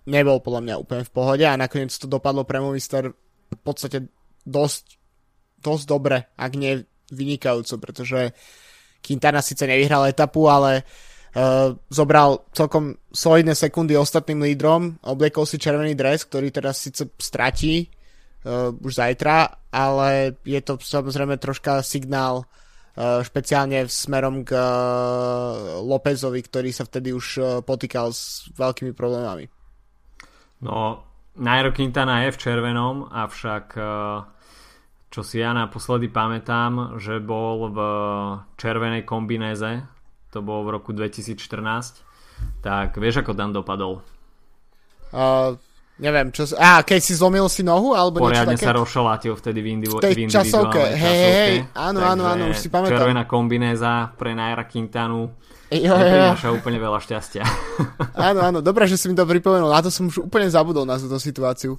[0.07, 4.07] nebol podľa mňa úplne v pohode a nakoniec to dopadlo pre Movistar v podstate
[4.47, 4.95] dosť,
[5.59, 6.79] dosť dobre, ak nie
[7.11, 8.31] vynikajúco, pretože
[9.03, 15.95] Quintana síce nevyhral etapu, ale uh, zobral celkom solidné sekundy ostatným lídrom, obliekol si červený
[15.95, 17.87] dres, ktorý teraz síce stratí
[18.47, 22.47] uh, už zajtra, ale je to samozrejme troška signál
[22.97, 24.57] špeciálne smerom k
[25.85, 29.45] Lópezovi, ktorý sa vtedy už potýkal s veľkými problémami.
[30.61, 31.05] No,
[31.37, 33.77] Nairo Quintana je v červenom, avšak
[35.07, 37.79] čo si ja naposledy pamätám, že bol v
[38.57, 39.85] červenej kombinéze,
[40.33, 42.01] to bolo v roku 2014,
[42.65, 44.01] tak vieš ako tam dopadol?
[45.13, 45.55] Uh,
[45.97, 46.45] Neviem, čo...
[46.61, 48.69] Á, keď si zlomil si nohu, alebo Poriadne niečo také?
[48.69, 50.93] sa rozšalátil vtedy v, indivu- v v časovke.
[50.93, 53.01] Hej, hej, áno, áno, áno, už si pamätám.
[53.01, 55.33] Červená kombinéza pre Naira Quintanu
[55.71, 57.43] jo, neprináša úplne veľa šťastia.
[58.31, 59.67] áno, áno, dobré, že si mi to pripomenul.
[59.67, 61.75] Na to som už úplne zabudol na túto situáciu.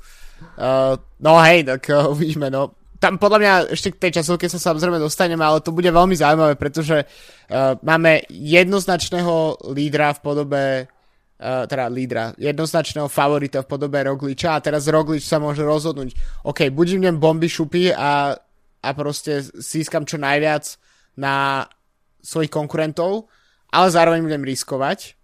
[0.61, 2.77] Uh, no hej, tak uh, uvidíme, no.
[2.98, 6.59] Tam podľa mňa ešte k tej časovke sa samozrejme dostaneme, ale to bude veľmi zaujímavé,
[6.59, 10.64] pretože uh, máme jednoznačného lídra v podobe
[11.38, 16.68] uh, teda lídra, jednoznačného favorita v podobe Rogliča a teraz Roglič sa môže rozhodnúť, OK,
[16.74, 18.35] buď idem bomby šupy a,
[18.83, 20.66] a proste získam čo najviac
[21.14, 21.66] na
[22.18, 23.31] svojich konkurentov,
[23.68, 25.18] ale zároveň budem riskovať,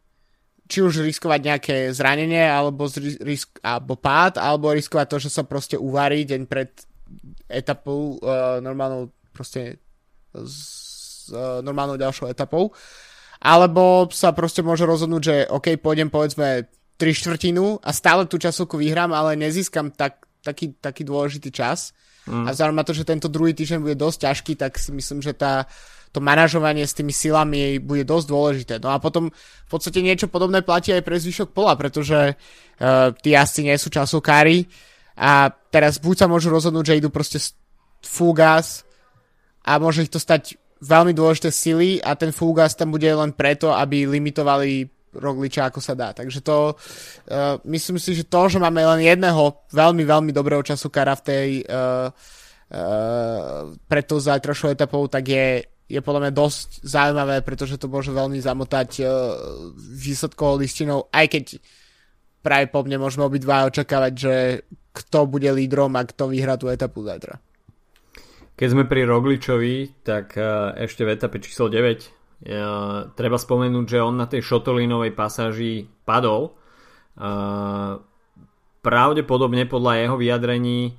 [0.65, 2.89] či už riskovať nejaké zranenie, alebo,
[3.21, 6.73] risk, alebo pád, alebo riskovať to, že sa proste uvarí deň pred
[7.49, 9.77] etapou, uh, normálnou proste
[10.33, 12.73] s uh, normálnou ďalšou etapou.
[13.45, 16.65] Alebo sa proste môže rozhodnúť, že OK, pôjdem povedzme
[16.97, 21.93] 3 štvrtinu a stále tú časovku vyhrám, ale nezískam tak, taký, taký dôležitý čas.
[22.25, 22.49] Mm.
[22.49, 25.37] A vzhľadom na to, že tento druhý týždeň bude dosť ťažký, tak si myslím, že
[25.37, 25.69] tá,
[26.15, 28.75] to manažovanie s tými silami bude dosť dôležité.
[28.79, 33.35] No a potom v podstate niečo podobné platí aj pre zvyšok pola, pretože uh, tí
[33.35, 34.71] asi nie sú časovkári
[35.19, 37.43] a teraz buď sa môžu rozhodnúť, že idú proste
[38.07, 38.87] full gas
[39.67, 43.73] a môže ich to stať veľmi dôležité sily a ten Fugas tam bude len preto,
[43.73, 46.11] aby limitovali Rogliča ako sa dá.
[46.11, 50.91] Takže to, uh, myslím si, že to, že máme len jedného veľmi, veľmi dobrého času
[50.91, 56.69] kara v tej uh, uh, pred tou zajtrašou etapou, tak je, je podľa mňa dosť
[56.81, 59.09] zaujímavé, pretože to môže veľmi zamotať uh,
[59.77, 61.45] výsledkovou listinou, aj keď
[62.45, 64.35] práve po mne môžeme obidva očakávať, že
[64.95, 67.41] kto bude lídrom a kto vyhrá tú etapu zajtra.
[68.55, 72.09] Keď sme pri Rogličovi, tak e, ešte v etape číslo 9 e,
[73.19, 76.55] treba spomenúť, že on na tej šotolínovej pasáži padol.
[77.19, 77.29] E,
[78.79, 80.95] pravdepodobne podľa jeho vyjadrení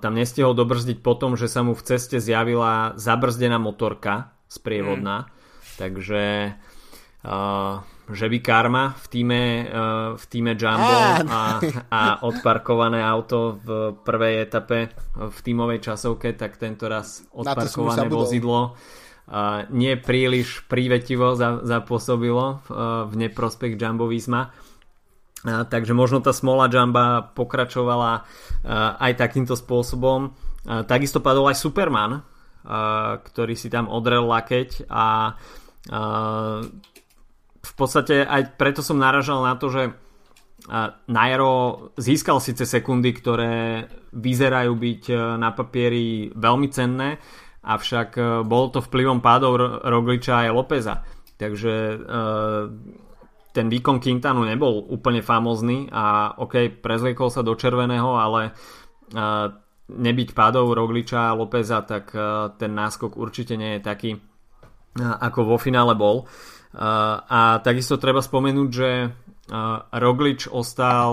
[0.00, 5.28] tam nestihol dobrzdiť po tom, že sa mu v ceste zjavila zabrzdená motorka sprievodná.
[5.28, 5.30] Mm.
[5.76, 6.24] Takže
[8.10, 10.96] že by karma v týme, uh, v týme Jumbo
[11.30, 11.60] a,
[11.92, 18.74] a odparkované auto v prvej etape v tímovej časovke, tak tento raz odparkované vozidlo
[19.70, 24.50] nie príliš prívetivo zapôsobilo uh, v neprospech Jumbo Visma.
[25.40, 28.24] Uh, takže možno tá smola Jamba pokračovala uh,
[29.00, 30.36] aj takýmto spôsobom.
[30.64, 32.22] Uh, takisto padol aj Superman, uh,
[33.24, 35.34] ktorý si tam odrel lakeť a
[35.88, 36.60] uh,
[37.60, 39.82] v podstate aj preto som naražal na to, že
[41.08, 47.16] Nairo získal síce sekundy, ktoré vyzerajú byť e, na papieri veľmi cenné,
[47.64, 50.94] avšak e, bol to vplyvom pádov Rogliča aj Lópeza.
[51.40, 51.96] Takže e,
[53.50, 58.54] ten výkon Quintanu nebol úplne famózny a ok, prezliekol sa do červeného, ale
[59.90, 62.14] nebyť pádov Rogliča a Lópeza, tak
[62.58, 64.10] ten náskok určite nie je taký,
[64.98, 66.30] ako vo finále bol.
[66.78, 69.10] A takisto treba spomenúť, že
[69.90, 71.12] Roglič ostal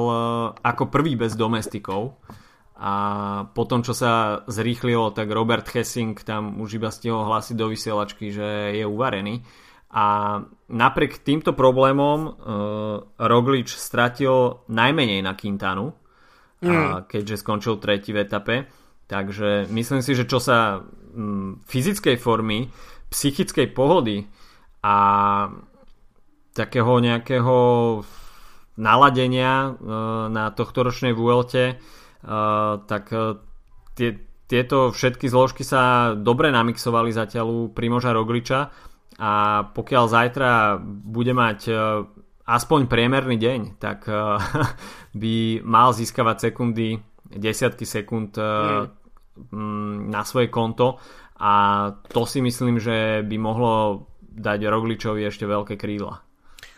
[0.62, 2.22] ako prvý bez domestikov
[2.78, 2.94] a
[3.50, 8.78] potom čo sa zrýchlilo, tak Robert Hessing tam už iba stihol hlásiť do vysielačky, že
[8.78, 9.42] je uvarený.
[9.90, 12.36] A napriek týmto problémom
[13.16, 15.96] Roglič stratil najmenej na Quintanu,
[16.60, 17.08] mm.
[17.08, 18.56] keďže skončil tretí v etape.
[19.08, 20.84] Takže myslím si, že čo sa
[21.72, 22.68] fyzickej formy,
[23.08, 24.28] psychickej pohody
[24.84, 24.96] a
[26.52, 27.58] takého nejakého
[28.78, 29.70] naladenia e,
[30.30, 31.74] na tohto ročnej VLT, e,
[32.86, 33.42] tak e,
[33.98, 34.10] tie,
[34.46, 38.70] tieto všetky zložky sa dobre namixovali zatiaľ u Primoža Rogliča
[39.16, 41.72] a pokiaľ zajtra bude mať
[42.46, 44.06] aspoň priemerný deň, tak
[45.22, 47.00] by mal získavať sekundy,
[47.32, 48.86] desiatky sekúnd mm.
[50.12, 51.02] na svoje konto
[51.38, 51.54] a
[52.10, 56.22] to si myslím, že by mohlo dať Rogličovi ešte veľké krídla.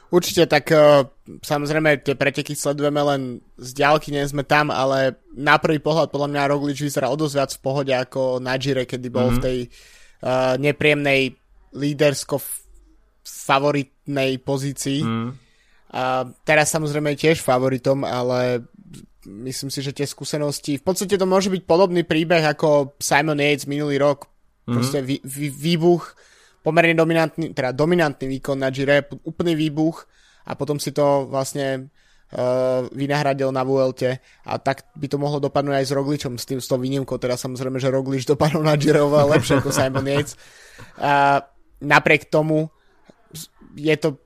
[0.09, 1.05] Určite, tak uh,
[1.45, 3.21] samozrejme tie preteky sledujeme len
[3.61, 7.35] z ďalky, nie sme tam, ale na prvý pohľad podľa mňa Roglič vyzerá o dosť
[7.37, 9.37] viac v pohode ako na Gire, kedy bol mm-hmm.
[9.37, 9.57] v tej
[10.25, 11.37] uh, nepríjemnej
[11.75, 12.41] lídersko
[13.25, 15.05] favoritnej pozícii.
[15.05, 15.29] Mm.
[15.89, 18.65] A teraz samozrejme je tiež favoritom, ale
[19.25, 23.65] myslím si, že tie skúsenosti, v podstate to môže byť podobný príbeh ako Simon Yates
[23.65, 24.29] minulý rok,
[24.69, 26.13] Proste vý, vý, výbuch,
[26.61, 30.05] pomerne dominantný, teda dominantný výkon na Gire, úplný výbuch
[30.45, 31.89] a potom si to vlastne
[32.33, 36.61] uh, vynahradil na VLT a tak by to mohlo dopadnúť aj s Rogličom s tým
[36.61, 40.37] s tou výnimkou, teda samozrejme, že Roglič dopadol na Gire oveľa lepšie ako Simon Yates.
[41.01, 41.41] A
[41.79, 42.69] napriek tomu
[43.75, 44.17] je to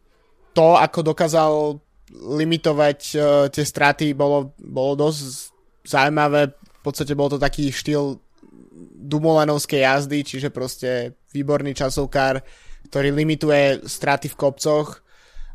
[0.53, 1.81] to, ako dokázal
[2.13, 5.49] limitovať uh, tie straty, bolo, bolo dosť
[5.81, 6.53] zaujímavé.
[6.53, 8.21] V podstate bol to taký štýl
[9.03, 12.41] Dumolanovskej jazdy, čiže proste výborný časovkár,
[12.89, 15.01] ktorý limituje straty v kopcoch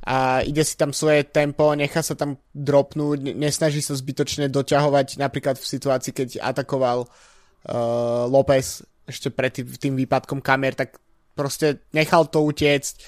[0.02, 5.56] a ide si tam svoje tempo, nechá sa tam dropnúť, nesnaží sa zbytočne doťahovať napríklad
[5.58, 10.98] v situácii, keď atakoval uh, López ešte pred tým, tým výpadkom kamer, tak
[11.38, 12.98] proste nechal to utiecť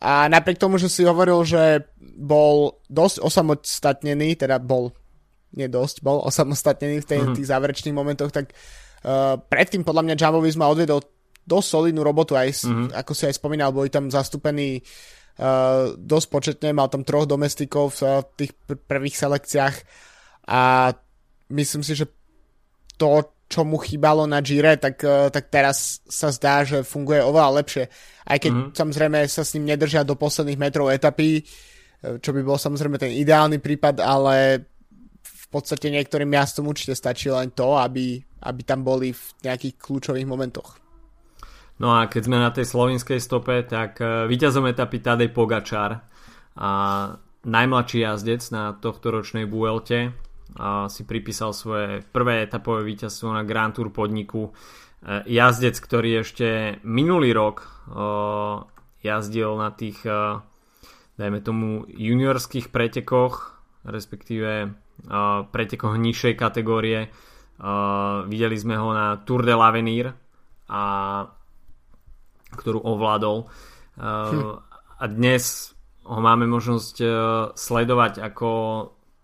[0.00, 4.96] a napriek tomu, že si hovoril, že bol dosť osamostatnený, teda bol,
[5.52, 7.36] nie dosť, bol osamostatnený v tej, mm-hmm.
[7.36, 8.56] tých záverečných momentoch, tak
[9.04, 11.04] Uh, predtým podľa mňa Jumbo Visma odvedol
[11.44, 12.96] dosť solidnú robotu, aj, mm-hmm.
[12.96, 18.08] ako si aj spomínal, boli tam zastúpení uh, dosť početne, mal tam troch domestikov v
[18.08, 19.76] uh, tých pr- prvých selekciách
[20.48, 20.88] a
[21.52, 22.08] myslím si, že
[22.96, 27.62] to, čo mu chýbalo na Gire, tak, uh, tak teraz sa zdá, že funguje oveľa
[27.62, 27.84] lepšie.
[28.26, 28.74] Aj keď mm-hmm.
[28.74, 31.46] samozrejme sa s ním nedržia do posledných metrov etapy,
[32.04, 34.66] čo by bol samozrejme ten ideálny prípad, ale
[35.24, 40.28] v podstate niektorým jazdcom určite stačí len to, aby, aby tam boli v nejakých kľúčových
[40.28, 40.76] momentoch.
[41.80, 46.06] No a keď sme na tej slovinskej stope, tak e, víťazom etapy Tadej Pogačar
[46.54, 46.70] a
[47.42, 50.14] najmladší jazdec na tohto ročnej Vuelte
[50.54, 54.50] a si pripísal svoje prvé etapové víťazstvo na Grand Tour podniku.
[54.50, 57.66] E, jazdec, ktorý ešte minulý rok e,
[59.04, 60.00] jazdil na tých
[61.14, 63.54] dajme tomu juniorských pretekoch
[63.84, 64.72] respektíve
[65.52, 67.12] pretekoch nižšej kategórie
[68.26, 70.10] videli sme ho na Tour de l'Avenir
[70.72, 70.82] a
[72.54, 73.44] ktorú ovládol.
[74.00, 74.40] Hm.
[74.94, 75.74] A dnes
[76.06, 76.96] ho máme možnosť
[77.54, 78.48] sledovať, ako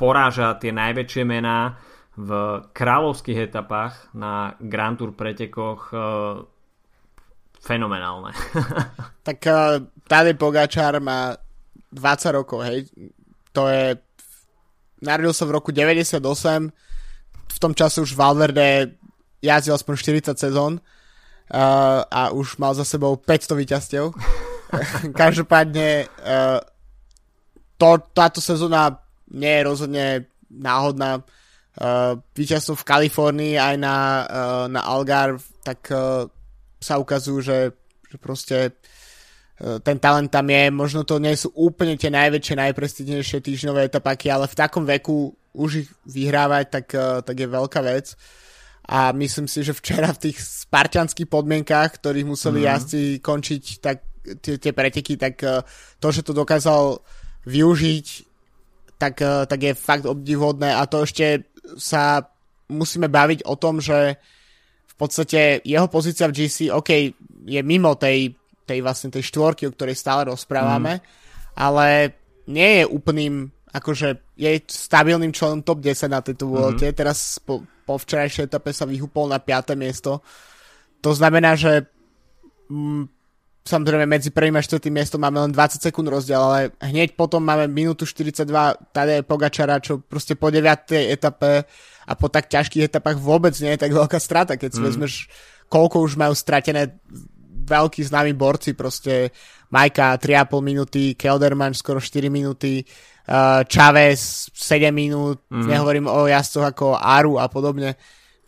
[0.01, 1.77] poráža tie najväčšie mená
[2.17, 2.31] v
[2.73, 6.41] kráľovských etapách na Grand Tour pretekoch uh,
[7.61, 8.33] fenomenálne.
[9.29, 11.37] tak uh, Tadej Pogačar má
[11.93, 12.89] 20 rokov, hej.
[13.53, 14.01] To je...
[15.05, 16.21] Narodil sa v roku 98,
[17.51, 18.97] v tom čase už Valverde
[19.41, 24.05] jazdil aspoň 40 sezón uh, a už mal za sebou 500 víťazstiev.
[25.21, 26.61] Každopádne uh,
[27.81, 30.07] to, táto sezóna nie je rozhodne
[30.51, 31.23] náhodná.
[31.81, 36.27] Uh, víťazstvo v Kalifornii aj na, uh, na Algarve, tak uh,
[36.83, 37.59] sa ukazujú, že,
[38.11, 40.67] že proste uh, ten talent tam je.
[40.75, 45.87] Možno to nie sú úplne tie najväčšie, najprestížnejšie týždňové etapáky, ale v takom veku už
[45.87, 48.15] ich vyhrávať, tak, eh, tak je veľká vec.
[48.91, 52.71] A myslím si, že včera v tých spartianských podmienkách, ktorých museli mm-hmm.
[52.75, 54.03] jazdci končiť tak,
[54.43, 55.63] tie, tie preteky, tak eh,
[55.99, 57.03] to, že to dokázal
[57.47, 58.07] využiť,
[59.01, 61.49] tak, eh, tak je fakt obdivhodné a to ešte
[61.81, 62.21] sa
[62.69, 64.21] musíme baviť o tom, že
[64.85, 66.91] v podstate jeho pozícia v GC, OK,
[67.49, 68.37] je mimo tej,
[68.69, 71.03] tej vlastne tej štvorky, o ktorej stále rozprávame, mm.
[71.57, 71.87] ale
[72.53, 76.91] nie je úplným akože je stabilným členom top 10 na tejto Vuelte.
[76.91, 76.99] Mm-hmm.
[76.99, 79.79] Teraz po, po včerajšej etape sa vyhúpol na 5.
[79.79, 80.27] miesto.
[81.01, 81.87] To znamená, že
[82.67, 83.05] mm,
[83.61, 87.69] samozrejme medzi prvým a štvrtým miestom máme len 20 sekúnd rozdiel, ale hneď potom máme
[87.69, 88.49] minútu 42
[88.93, 90.65] tady je Pogačara, čo proste po 9.
[91.13, 91.69] etape
[92.09, 94.87] a po tak ťažkých etapách vôbec nie je tak veľká strata, keď si mm.
[94.89, 95.13] vezmeš,
[95.69, 96.99] koľko už majú stratené
[97.71, 99.31] veľkí známi borci, proste
[99.71, 102.83] Majka 3,5 minúty, Kelderman skoro 4 minúty,
[103.31, 105.69] uh, Chavez 7 minút, mm-hmm.
[105.71, 107.95] nehovorím o jazdcoch ako Aru a podobne,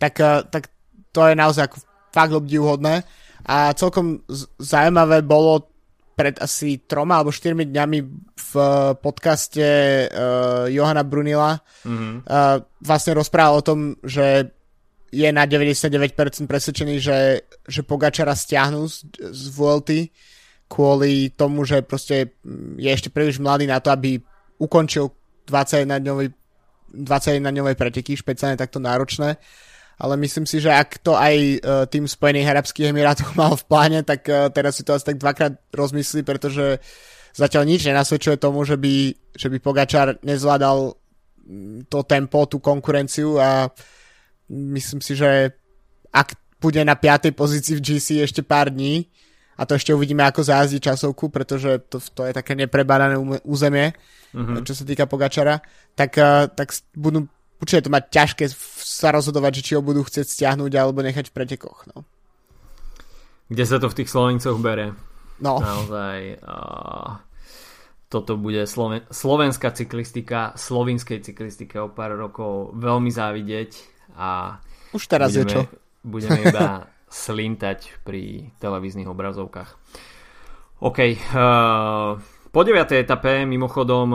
[0.03, 0.73] tak, uh, tak
[1.15, 1.79] to je naozaj ako
[2.11, 3.07] fakt obdivhodné.
[3.47, 4.23] A celkom
[4.59, 5.73] zaujímavé bolo
[6.13, 7.99] pred asi troma alebo štyrmi dňami
[8.37, 9.65] v uh, podcaste
[10.07, 12.29] uh, Johana Brunila mm-hmm.
[12.29, 14.53] uh, vlastne rozprával o tom, že
[15.13, 17.19] je na 99% presvedčený, že,
[17.69, 19.91] že Pogačara stiahnu z, z VLT
[20.73, 22.41] kvôli tomu, že proste
[22.81, 24.17] je ešte príliš mladý na to, aby
[24.57, 25.13] ukončil
[25.45, 26.33] 21-dňový
[26.93, 29.37] 21-dňové preteky, špeciálne takto náročné.
[29.99, 34.01] Ale myslím si, že ak to aj uh, tým Spojených Arabských Emirátov mal v pláne,
[34.03, 36.81] tak uh, teraz si to asi tak dvakrát rozmyslí, pretože
[37.33, 38.95] zatiaľ nič nenasvedčuje tomu, že by,
[39.37, 40.93] že by Pogačar nezvládal
[41.49, 43.73] mm, to tempo, tú konkurenciu a
[44.53, 45.57] myslím si, že
[46.13, 47.35] ak bude na 5.
[47.35, 49.09] pozícii v GC ešte pár dní,
[49.53, 53.93] a to ešte uvidíme, ako zájazdí časovku, pretože to, to je také neprebadané územie,
[54.33, 54.65] mm-hmm.
[54.65, 55.61] čo sa týka Pogačara,
[55.93, 57.29] tak, uh, tak budú
[57.63, 58.45] určite to mať ťažké
[58.83, 61.87] sa rozhodovať, že či ho budú chcieť stiahnuť alebo nechať v pretekoch.
[61.95, 62.03] No.
[63.47, 64.99] kde sa to v tých Slovencoch bere.
[65.39, 65.63] No.
[65.63, 67.23] Naozaj uh,
[68.11, 73.71] toto bude Sloven- slovenská cyklistika, slovinskej cyklistike o pár rokov veľmi závidieť
[74.19, 74.59] a
[74.93, 75.61] už teraz budeme, je čo.
[76.05, 76.67] Budeme iba
[77.25, 79.71] slintať pri televíznych obrazovkách.
[80.83, 80.99] OK.
[81.31, 82.19] Uh,
[82.53, 82.85] po 9.
[83.01, 84.13] etape mimochodom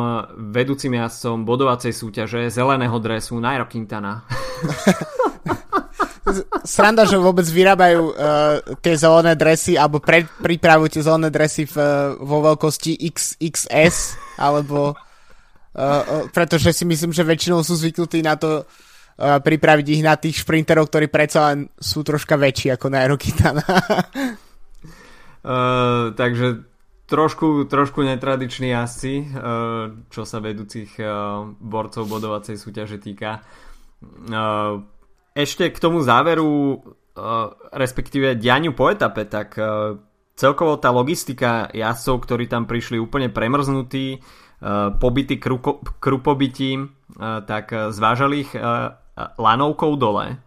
[0.54, 4.22] vedúcim jazdcom bodovacej súťaže zeleného dresu Nairo Quintana.
[6.62, 11.76] Sranda, že vôbec vyrábajú uh, tie zelené dresy alebo pre, pripravujú tie zelené dresy v,
[12.22, 13.96] vo veľkosti XXS
[14.38, 20.14] alebo uh, pretože si myslím, že väčšinou sú zvyknutí na to uh, pripraviť ich na
[20.14, 23.66] tých šprinterov, ktorí predsa len sú troška väčší ako Nairo Quintana.
[25.42, 26.77] uh, takže
[27.08, 29.28] trošku, trošku netradiční jazdci, eh,
[30.12, 31.08] čo sa vedúcich eh,
[31.58, 33.40] borcov bodovacej súťaže týka.
[34.04, 34.74] Eh,
[35.38, 36.82] ešte k tomu záveru,
[37.70, 39.54] respektíve dianiu po etape, tak
[40.34, 44.18] celkovo tá logistika jazdcov, ktorí tam prišli úplne premrznutí,
[44.98, 45.38] pobytí
[46.02, 46.90] krupobytím,
[47.22, 48.52] tak zvážali ich
[49.38, 50.42] lanovkou dole,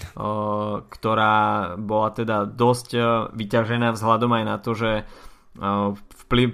[0.96, 1.36] ktorá
[1.76, 2.88] bola teda dosť
[3.36, 5.04] vyťažená vzhľadom aj na to, že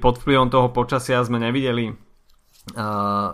[0.01, 1.93] pod vplyvom toho počasia sme nevideli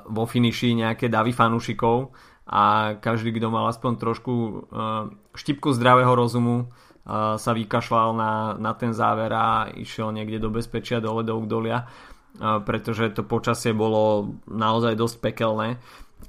[0.07, 2.13] vo finiši nejaké davy fanúšikov
[2.45, 4.33] a každý, kto mal aspoň trošku
[5.33, 6.69] štipku zdravého rozumu
[7.09, 11.89] sa vykašľal na, na ten záver a išiel niekde do bezpečia do ledov dolia
[12.39, 15.77] pretože to počasie bolo naozaj dosť pekelné.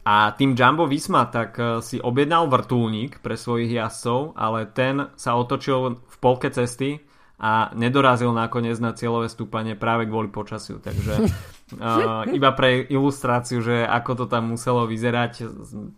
[0.03, 1.55] A tým Jumbo Visma tak
[1.86, 6.99] si objednal vrtulník pre svojich jazdcov, ale ten sa otočil v polke cesty
[7.43, 10.79] a nedorazil nakoniec na cieľové stúpanie práve kvôli počasiu.
[10.79, 11.27] Takže
[11.75, 15.43] uh, iba pre ilustráciu, že ako to tam muselo vyzerať,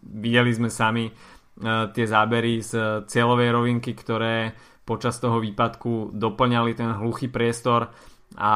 [0.02, 4.58] videli sme sami uh, tie zábery z cieľovej rovinky, ktoré
[4.90, 7.94] počas toho výpadku doplňali ten hluchý priestor
[8.42, 8.54] a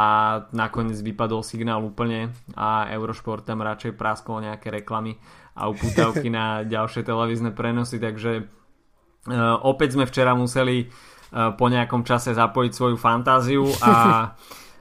[0.49, 5.13] nakoniec vypadol signál úplne a Eurošport tam radšej praskol nejaké reklamy
[5.53, 12.01] a upútavky na ďalšie televízne prenosy, takže uh, opäť sme včera museli Eh, po nejakom
[12.01, 13.93] čase zapojiť svoju fantáziu a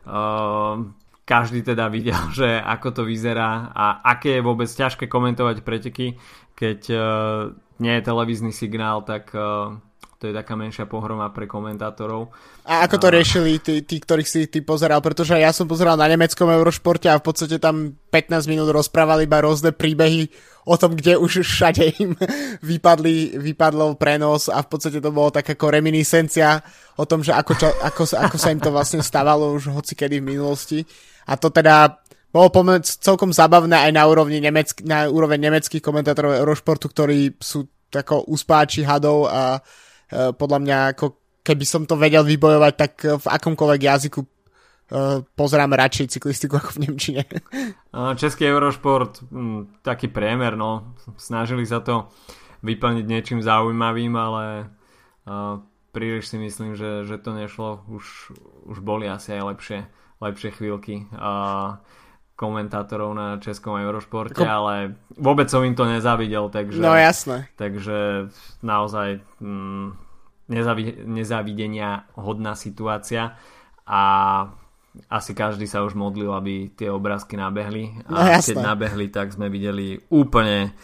[0.09, 0.80] uh,
[1.32, 6.16] každý teda videl, že ako to vyzerá a aké je vôbec ťažké komentovať preteky,
[6.57, 7.01] keď uh,
[7.78, 9.30] nie je televízny signál, tak
[10.18, 12.34] to je taká menšia pohroma pre komentátorov.
[12.66, 14.99] A ako to riešili tí, tí, ktorých si ty pozeral?
[14.99, 19.38] Pretože ja som pozeral na nemeckom Eurošporte a v podstate tam 15 minút rozprávali iba
[19.38, 20.26] rôzne príbehy
[20.68, 22.12] o tom, kde už všade im
[22.60, 26.60] vypadli, vypadlo prenos a v podstate to bolo taká ako reminiscencia
[27.00, 30.20] o tom, že ako, ča, ako, ako sa im to vlastne stávalo už hoci kedy
[30.20, 30.84] v minulosti.
[31.28, 36.36] A to teda bolo pomec celkom zabavné aj na úrovni nemeck- na úroveň nemeckých komentátorov
[36.36, 39.60] Eurošportu, ktorí sú tako uspáči hadov a e,
[40.36, 41.06] podľa mňa ako
[41.40, 44.20] keby som to vedel vybojovať, tak v akomkoľvek jazyku
[45.36, 47.22] pozerám radšej cyklistiku ako v Nemčine.
[47.93, 50.97] Český Eurošport, hm, taký priemer, no.
[51.20, 52.09] Snažili sa to
[52.64, 54.45] vyplniť niečím zaujímavým, ale
[55.28, 55.61] uh,
[55.93, 57.84] príliš si myslím, že, že to nešlo.
[57.93, 58.32] Už,
[58.64, 59.78] už boli asi aj lepšie,
[60.24, 61.78] lepšie chvíľky uh,
[62.39, 64.47] komentátorov na Českom Eurošporte, Ako...
[64.47, 64.74] ale
[65.18, 66.78] vôbec som im to nezavidel, takže...
[66.78, 67.51] No jasné.
[67.59, 68.30] Takže
[68.62, 69.99] naozaj hm,
[70.47, 73.34] nezavi- nezavidenia hodná situácia
[73.84, 74.03] a
[75.07, 78.03] asi každý sa už modlil, aby tie obrázky nabehli.
[78.11, 80.74] A no, keď nabehli, tak sme videli úplne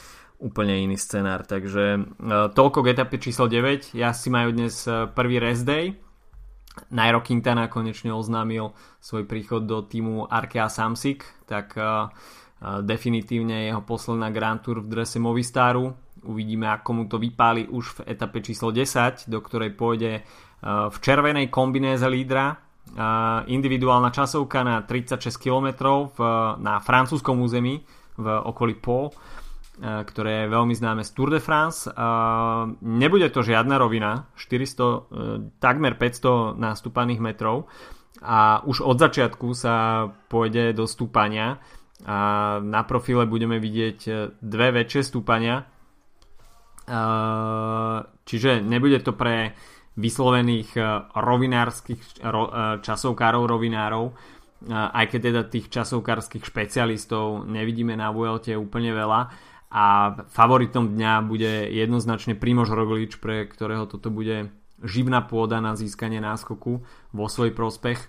[0.45, 5.09] úplne iný scenár, takže uh, toľko k etape číslo 9 ja si majú dnes uh,
[5.09, 5.97] prvý rest day.
[6.91, 11.25] Nairo Quintana konečne oznámil svoj príchod do týmu Arkea Samsic.
[11.49, 12.11] Tak uh,
[12.83, 15.95] definitívne jeho posledná Grand Tour v drese Movistaru.
[16.27, 20.25] Uvidíme ako mu to vypáli už v etape číslo 10 do ktorej pôjde
[20.65, 22.64] v červenej kombinéze lídra
[23.49, 25.69] individuálna časovka na 36 km
[26.63, 27.83] na francúzskom území
[28.15, 29.11] v okolí Po,
[29.83, 31.91] ktoré je veľmi známe z Tour de France.
[32.79, 34.97] Nebude to žiadna rovina, 400, e,
[35.59, 37.67] takmer 500 nástupaných metrov.
[38.23, 41.59] A už od začiatku sa pôjde do stúpania.
[42.63, 45.67] Na profile budeme vidieť e, dve väčšie stúpania.
[48.29, 49.57] Čiže nebude to pre
[49.95, 50.85] vyslovených eh,
[51.15, 54.07] rovinárskych ro, eh, časovkárov, rovinárov,
[54.65, 59.21] aj keď teda tých časovkárskych špecialistov nevidíme na Vuelte úplne veľa.
[59.69, 59.85] A
[60.33, 64.49] favoritom dňa bude jednoznačne Primož Roglič, pre ktorého toto bude
[64.81, 66.81] živná pôda na získanie náskoku
[67.13, 68.09] vo svoj prospech.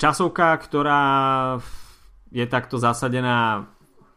[0.00, 1.02] Časovka, ktorá
[2.32, 3.68] je takto zasadená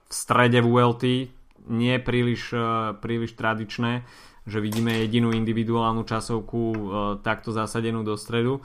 [0.08, 1.28] v strede VLT,
[1.68, 2.56] nie príliš,
[3.04, 4.08] príliš tradičné
[4.48, 6.78] že vidíme jedinú individuálnu časovku uh,
[7.20, 8.64] takto zasadenú do stredu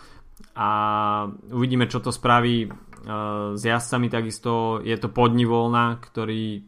[0.54, 0.70] a
[1.50, 2.72] uvidíme, čo to spraví uh,
[3.58, 6.62] s jazdcami, takisto je to podni voľna, ktorý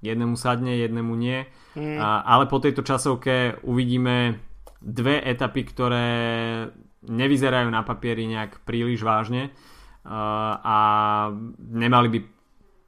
[0.00, 1.44] jednému sadne, jednému nie,
[1.76, 1.96] mm.
[1.96, 4.36] a, ale po tejto časovke uvidíme
[4.84, 6.08] dve etapy, ktoré
[7.04, 10.78] nevyzerajú na papieri nejak príliš vážne uh, a
[11.56, 12.18] nemali by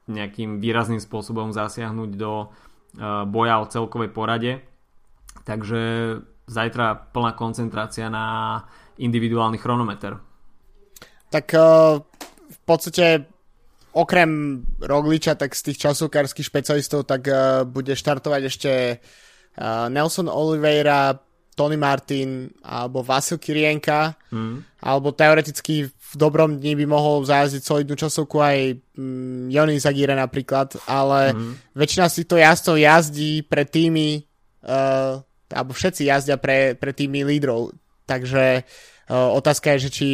[0.07, 4.61] nejakým výrazným spôsobom zasiahnuť do uh, boja o celkovej porade.
[5.47, 5.81] Takže
[6.43, 8.59] zajtra plná koncentrácia na
[8.99, 10.19] individuálny chronometer.
[11.31, 12.03] Tak uh,
[12.51, 13.27] v podstate
[13.95, 21.15] okrem Rogliča, tak z tých časovkárskych špecialistov, tak uh, bude štartovať ešte uh, Nelson Oliveira,
[21.57, 24.77] Tony Martin alebo Vasil Kirienka, mm.
[24.85, 30.77] alebo teoreticky v dobrom dni by mohol zajazdiť solidnú časovku aj mm, Jony Zagire napríklad,
[30.85, 31.73] ale mm.
[31.73, 34.21] väčšina z týchto jazdcov jazdí pre týmy,
[34.69, 37.75] uh, alebo všetci jazdia pre, pre týmy lídrov,
[38.07, 40.07] takže uh, otázka je, že či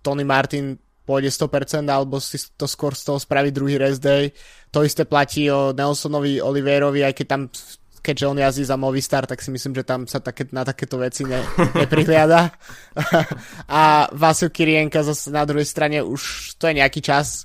[0.00, 4.28] Tony Martin pôjde 100% alebo si to skôr z toho spraví druhý rest day.
[4.76, 7.42] To isté platí o Nelsonovi Oliverovi, aj keď tam
[7.98, 11.28] keďže on jazdí za Movistar, tak si myslím, že tam sa také, na takéto veci
[11.28, 11.44] ne,
[11.76, 12.56] neprihliada.
[13.68, 17.44] a Vasil Kirienka zase na druhej strane už to je nejaký čas,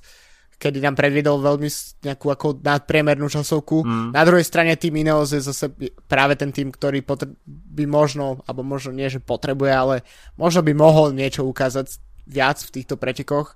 [0.64, 1.68] kedy nám predviedol veľmi
[2.08, 3.84] nejakú ako nadpriemernú časovku.
[3.84, 4.16] Mm.
[4.16, 5.68] Na druhej strane tým Ineos je zase
[6.08, 9.96] práve ten tým, ktorý potre- by možno, alebo možno nie, že potrebuje, ale
[10.40, 13.52] možno by mohol niečo ukázať viac v týchto pretekoch.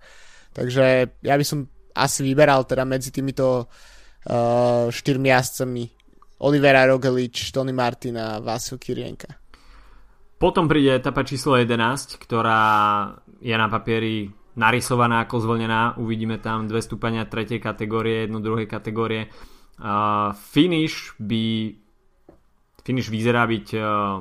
[0.52, 1.64] Takže ja by som
[1.96, 5.84] asi vyberal teda medzi týmito uh, štyrmi jazdcami
[6.44, 9.32] Olivera Rogelič, Tony Martin a Vasil Kirienka.
[10.38, 12.62] Potom príde etapa číslo 11, ktorá
[13.42, 15.94] je na papieri narysovaná ako zvlnená.
[16.02, 19.30] Uvidíme tam dve stúpania tretej kategórie, jednu druhej kategórie.
[19.78, 21.70] Uh, finish by
[22.82, 24.18] finish vyzerá byť uh,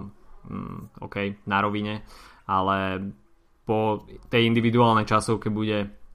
[1.01, 1.15] OK,
[1.49, 2.05] na rovine,
[2.45, 3.09] ale
[3.65, 6.06] po tej individuálnej časovke bude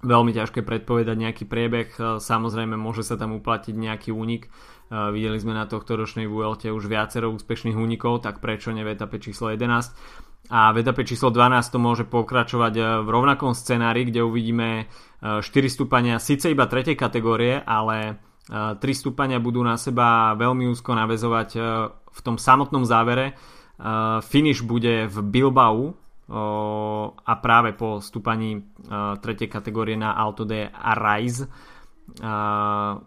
[0.00, 2.20] veľmi ťažké predpovedať nejaký priebeh.
[2.20, 4.48] Samozrejme, môže sa tam uplatiť nejaký únik
[4.90, 9.22] videli sme na tohto ročnej VLT už viacero úspešných únikov, tak prečo ne v etape
[9.22, 10.50] číslo 11.
[10.50, 14.90] A v etape číslo 12 to môže pokračovať e, v rovnakom scenári, kde uvidíme
[15.22, 16.98] 4 e, stúpania síce iba 3.
[16.98, 18.18] kategórie, ale
[18.50, 21.48] 3 e, stúpania budú na seba veľmi úzko navezovať
[22.10, 23.38] v tom samotnom závere.
[24.26, 25.94] Finish bude v Bilbao
[26.30, 29.18] a práve po stúpaní 3.
[29.50, 31.42] kategórie na Alto de Arraiz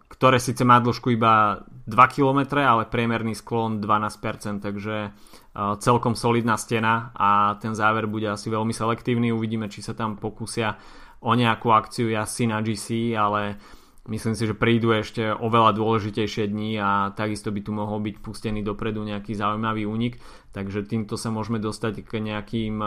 [0.08, 5.12] ktoré síce má dĺžku iba 2 km, ale priemerný sklon 12%, takže
[5.54, 9.30] celkom solidná stena a ten záver bude asi veľmi selektívny.
[9.30, 10.80] Uvidíme, či sa tam pokúsia
[11.20, 13.60] o nejakú akciu jazdci na GC, ale
[14.08, 18.60] myslím si, že prídu ešte oveľa dôležitejšie dni a takisto by tu mohol byť pustený
[18.60, 20.20] dopredu nejaký zaujímavý únik,
[20.52, 22.78] takže týmto sa môžeme dostať k nejakým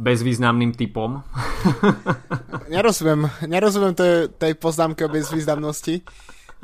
[0.00, 1.20] bezvýznamným typom.
[2.74, 6.00] nerozumiem, nerozumiem tej, tej poznámke o bezvýznamnosti.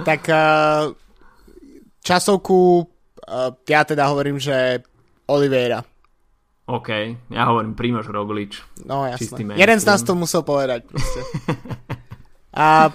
[0.01, 0.20] Tak
[2.01, 2.59] časovku
[3.68, 4.80] ja teda hovorím, že
[5.28, 5.85] Oliveira.
[6.64, 6.89] OK,
[7.28, 8.64] ja hovorím Primož Roglič.
[8.89, 9.53] No jasné.
[9.53, 11.20] Jeden z nás to musel povedať proste.
[12.57, 12.89] A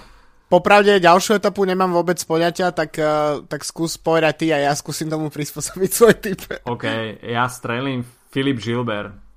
[0.50, 5.06] popravde ďalšiu etapu nemám vôbec poňatia, tak, uh, tak skús povedať ty a ja skúsim
[5.06, 6.40] tomu prispôsobiť svoj typ.
[6.66, 6.84] OK,
[7.22, 8.02] ja strelím
[8.34, 9.30] Filip Gilbert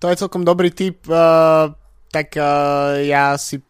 [0.00, 1.68] to je celkom dobrý tip, uh,
[2.08, 3.60] tak uh, ja si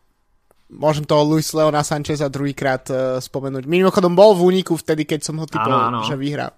[0.71, 3.67] môžem toho Luis Leona Sancheza druhýkrát uh, spomenúť.
[3.67, 6.55] Mimochodom bol v úniku vtedy, keď som ho typoval, že vyhrá.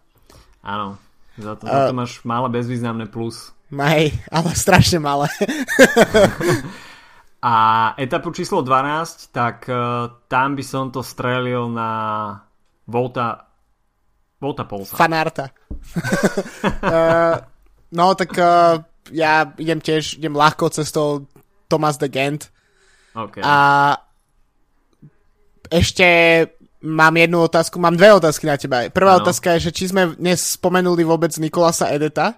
[0.60, 1.00] Áno,
[1.40, 3.56] za to, uh, za to máš malé bezvýznamné plus.
[3.72, 5.32] Hej, ale strašne malé.
[7.42, 7.54] A
[7.98, 11.90] etapu číslo 12, tak uh, tam by som to strelil na
[12.86, 13.50] Volta
[14.42, 14.98] Volta Polsa.
[14.98, 15.50] Fanarta.
[15.50, 17.38] uh,
[17.98, 18.82] no, tak uh,
[19.14, 21.30] ja idem tiež, idem ľahko cestou
[21.70, 22.50] Thomas de Gent.
[23.14, 23.42] Okay.
[23.42, 23.94] A
[25.70, 26.06] ešte
[26.82, 28.90] mám jednu otázku, mám dve otázky na teba.
[28.90, 29.22] Prvá ano.
[29.22, 32.34] otázka je, že či sme dnes spomenuli vôbec Nikolasa Edeta.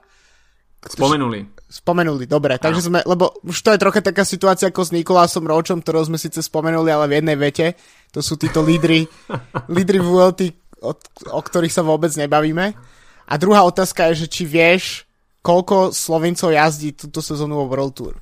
[0.84, 1.53] Spomenuli.
[1.74, 2.54] Spomenuli, dobre.
[2.54, 6.22] Takže sme, lebo už to je trocha taká situácia ako s Nikolásom Ročom, ktorého sme
[6.22, 7.74] síce spomenuli, ale v jednej vete.
[8.14, 9.10] To sú títo lídry,
[9.76, 10.54] lídry VLT,
[10.86, 10.94] o,
[11.34, 12.78] o ktorých sa vôbec nebavíme.
[13.26, 15.02] A druhá otázka je, že či vieš,
[15.42, 18.14] koľko Slovencov jazdí túto sezónu vo World Tour?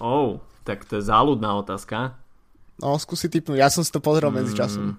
[0.00, 2.16] Oh, tak to je záľudná otázka.
[2.80, 4.96] No, skúsi typnúť, ja som si to pozrel medzi mm, časom.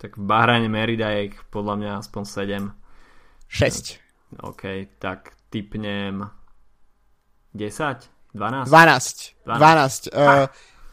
[0.00, 2.72] Tak v Bahrajne Merida je podľa mňa aspoň 7.
[3.52, 4.40] 6.
[4.40, 4.62] OK,
[4.96, 6.37] tak typnem
[7.58, 8.06] 10?
[8.38, 8.70] 12?
[8.70, 9.34] 12.
[9.44, 10.14] 12.
[10.14, 10.14] 12.
[10.14, 10.46] Uh,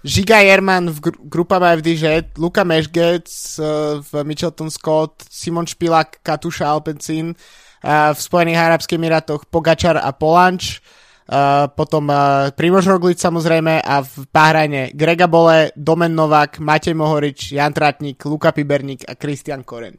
[0.05, 3.25] Žiga Jerman v gr- grupama FDŽ, Luka Mešgec
[3.57, 7.37] uh, v Mitchelton Scott, Simon Špilák, Katuša Alpencin,
[7.85, 10.81] v Spojených Arabských Emirátoch Pogačar a Polanč,
[11.25, 17.49] Uh, potom uh, Primož Roglič samozrejme a v Bahrajne Grega Bole, Domen Novák, Matej Mohorič,
[17.49, 19.97] Jan Tratník, Luka Piberník a Christian Koren.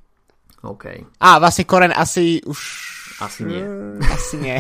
[0.62, 0.84] OK.
[1.18, 2.58] A vlastne Koren asi už...
[3.16, 3.64] Asi nie.
[3.64, 4.56] Mm, asi nie.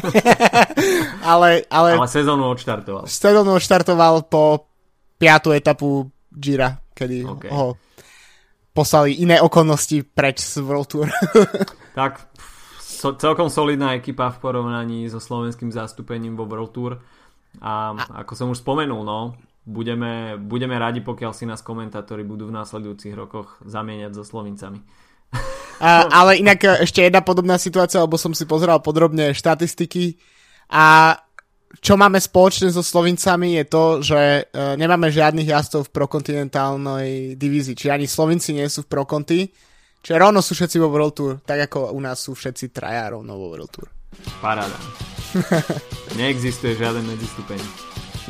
[1.32, 1.90] ale, ale...
[2.00, 3.04] Ale sezónu odštartoval.
[3.04, 4.72] Sezónu odštartoval po
[5.20, 7.52] piatú etapu Gira, kedy okay.
[7.52, 7.76] ho
[8.76, 11.08] poslali iné okolnosti preč z World Tour.
[11.98, 12.28] tak
[12.80, 16.92] so, celkom solidná ekipa v porovnaní so slovenským zastúpením vo World Tour.
[17.60, 19.32] A, a ako som už spomenul, no,
[19.64, 24.84] budeme, budeme radi, pokiaľ si nás komentátori budú v následujúcich rokoch zamieňať so Slovincami.
[25.76, 30.16] A, ale inak e, ešte jedna podobná situácia, lebo som si pozeral podrobne štatistiky
[30.72, 31.16] a
[31.84, 37.76] čo máme spoločné so Slovincami je to, že uh, nemáme žiadnych jazdcov v prokontinentálnej divízii,
[37.76, 39.40] či ani Slovinci nie sú v prokonti,
[40.06, 43.34] Čiže rovno sú všetci vo World Tour, tak ako u nás sú všetci traja rovno
[43.34, 43.90] vo World Tour.
[44.38, 44.78] Paráda.
[46.18, 47.58] Neexistuje žiaden medzistupeň.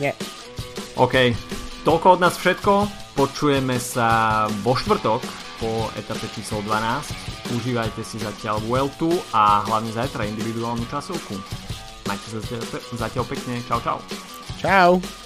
[0.01, 0.17] Nie.
[0.97, 1.37] OK,
[1.85, 2.73] toľko od nás všetko.
[3.13, 7.53] Počujeme sa vo štvrtok po etape číslo 12.
[7.57, 11.37] Užívajte si zatiaľ Vueltu a hlavne zajtra individuálnu časovku.
[12.07, 12.39] Majte sa
[12.95, 13.61] zatiaľ pekne.
[13.67, 13.99] Čau, čau.
[14.63, 15.26] Čau.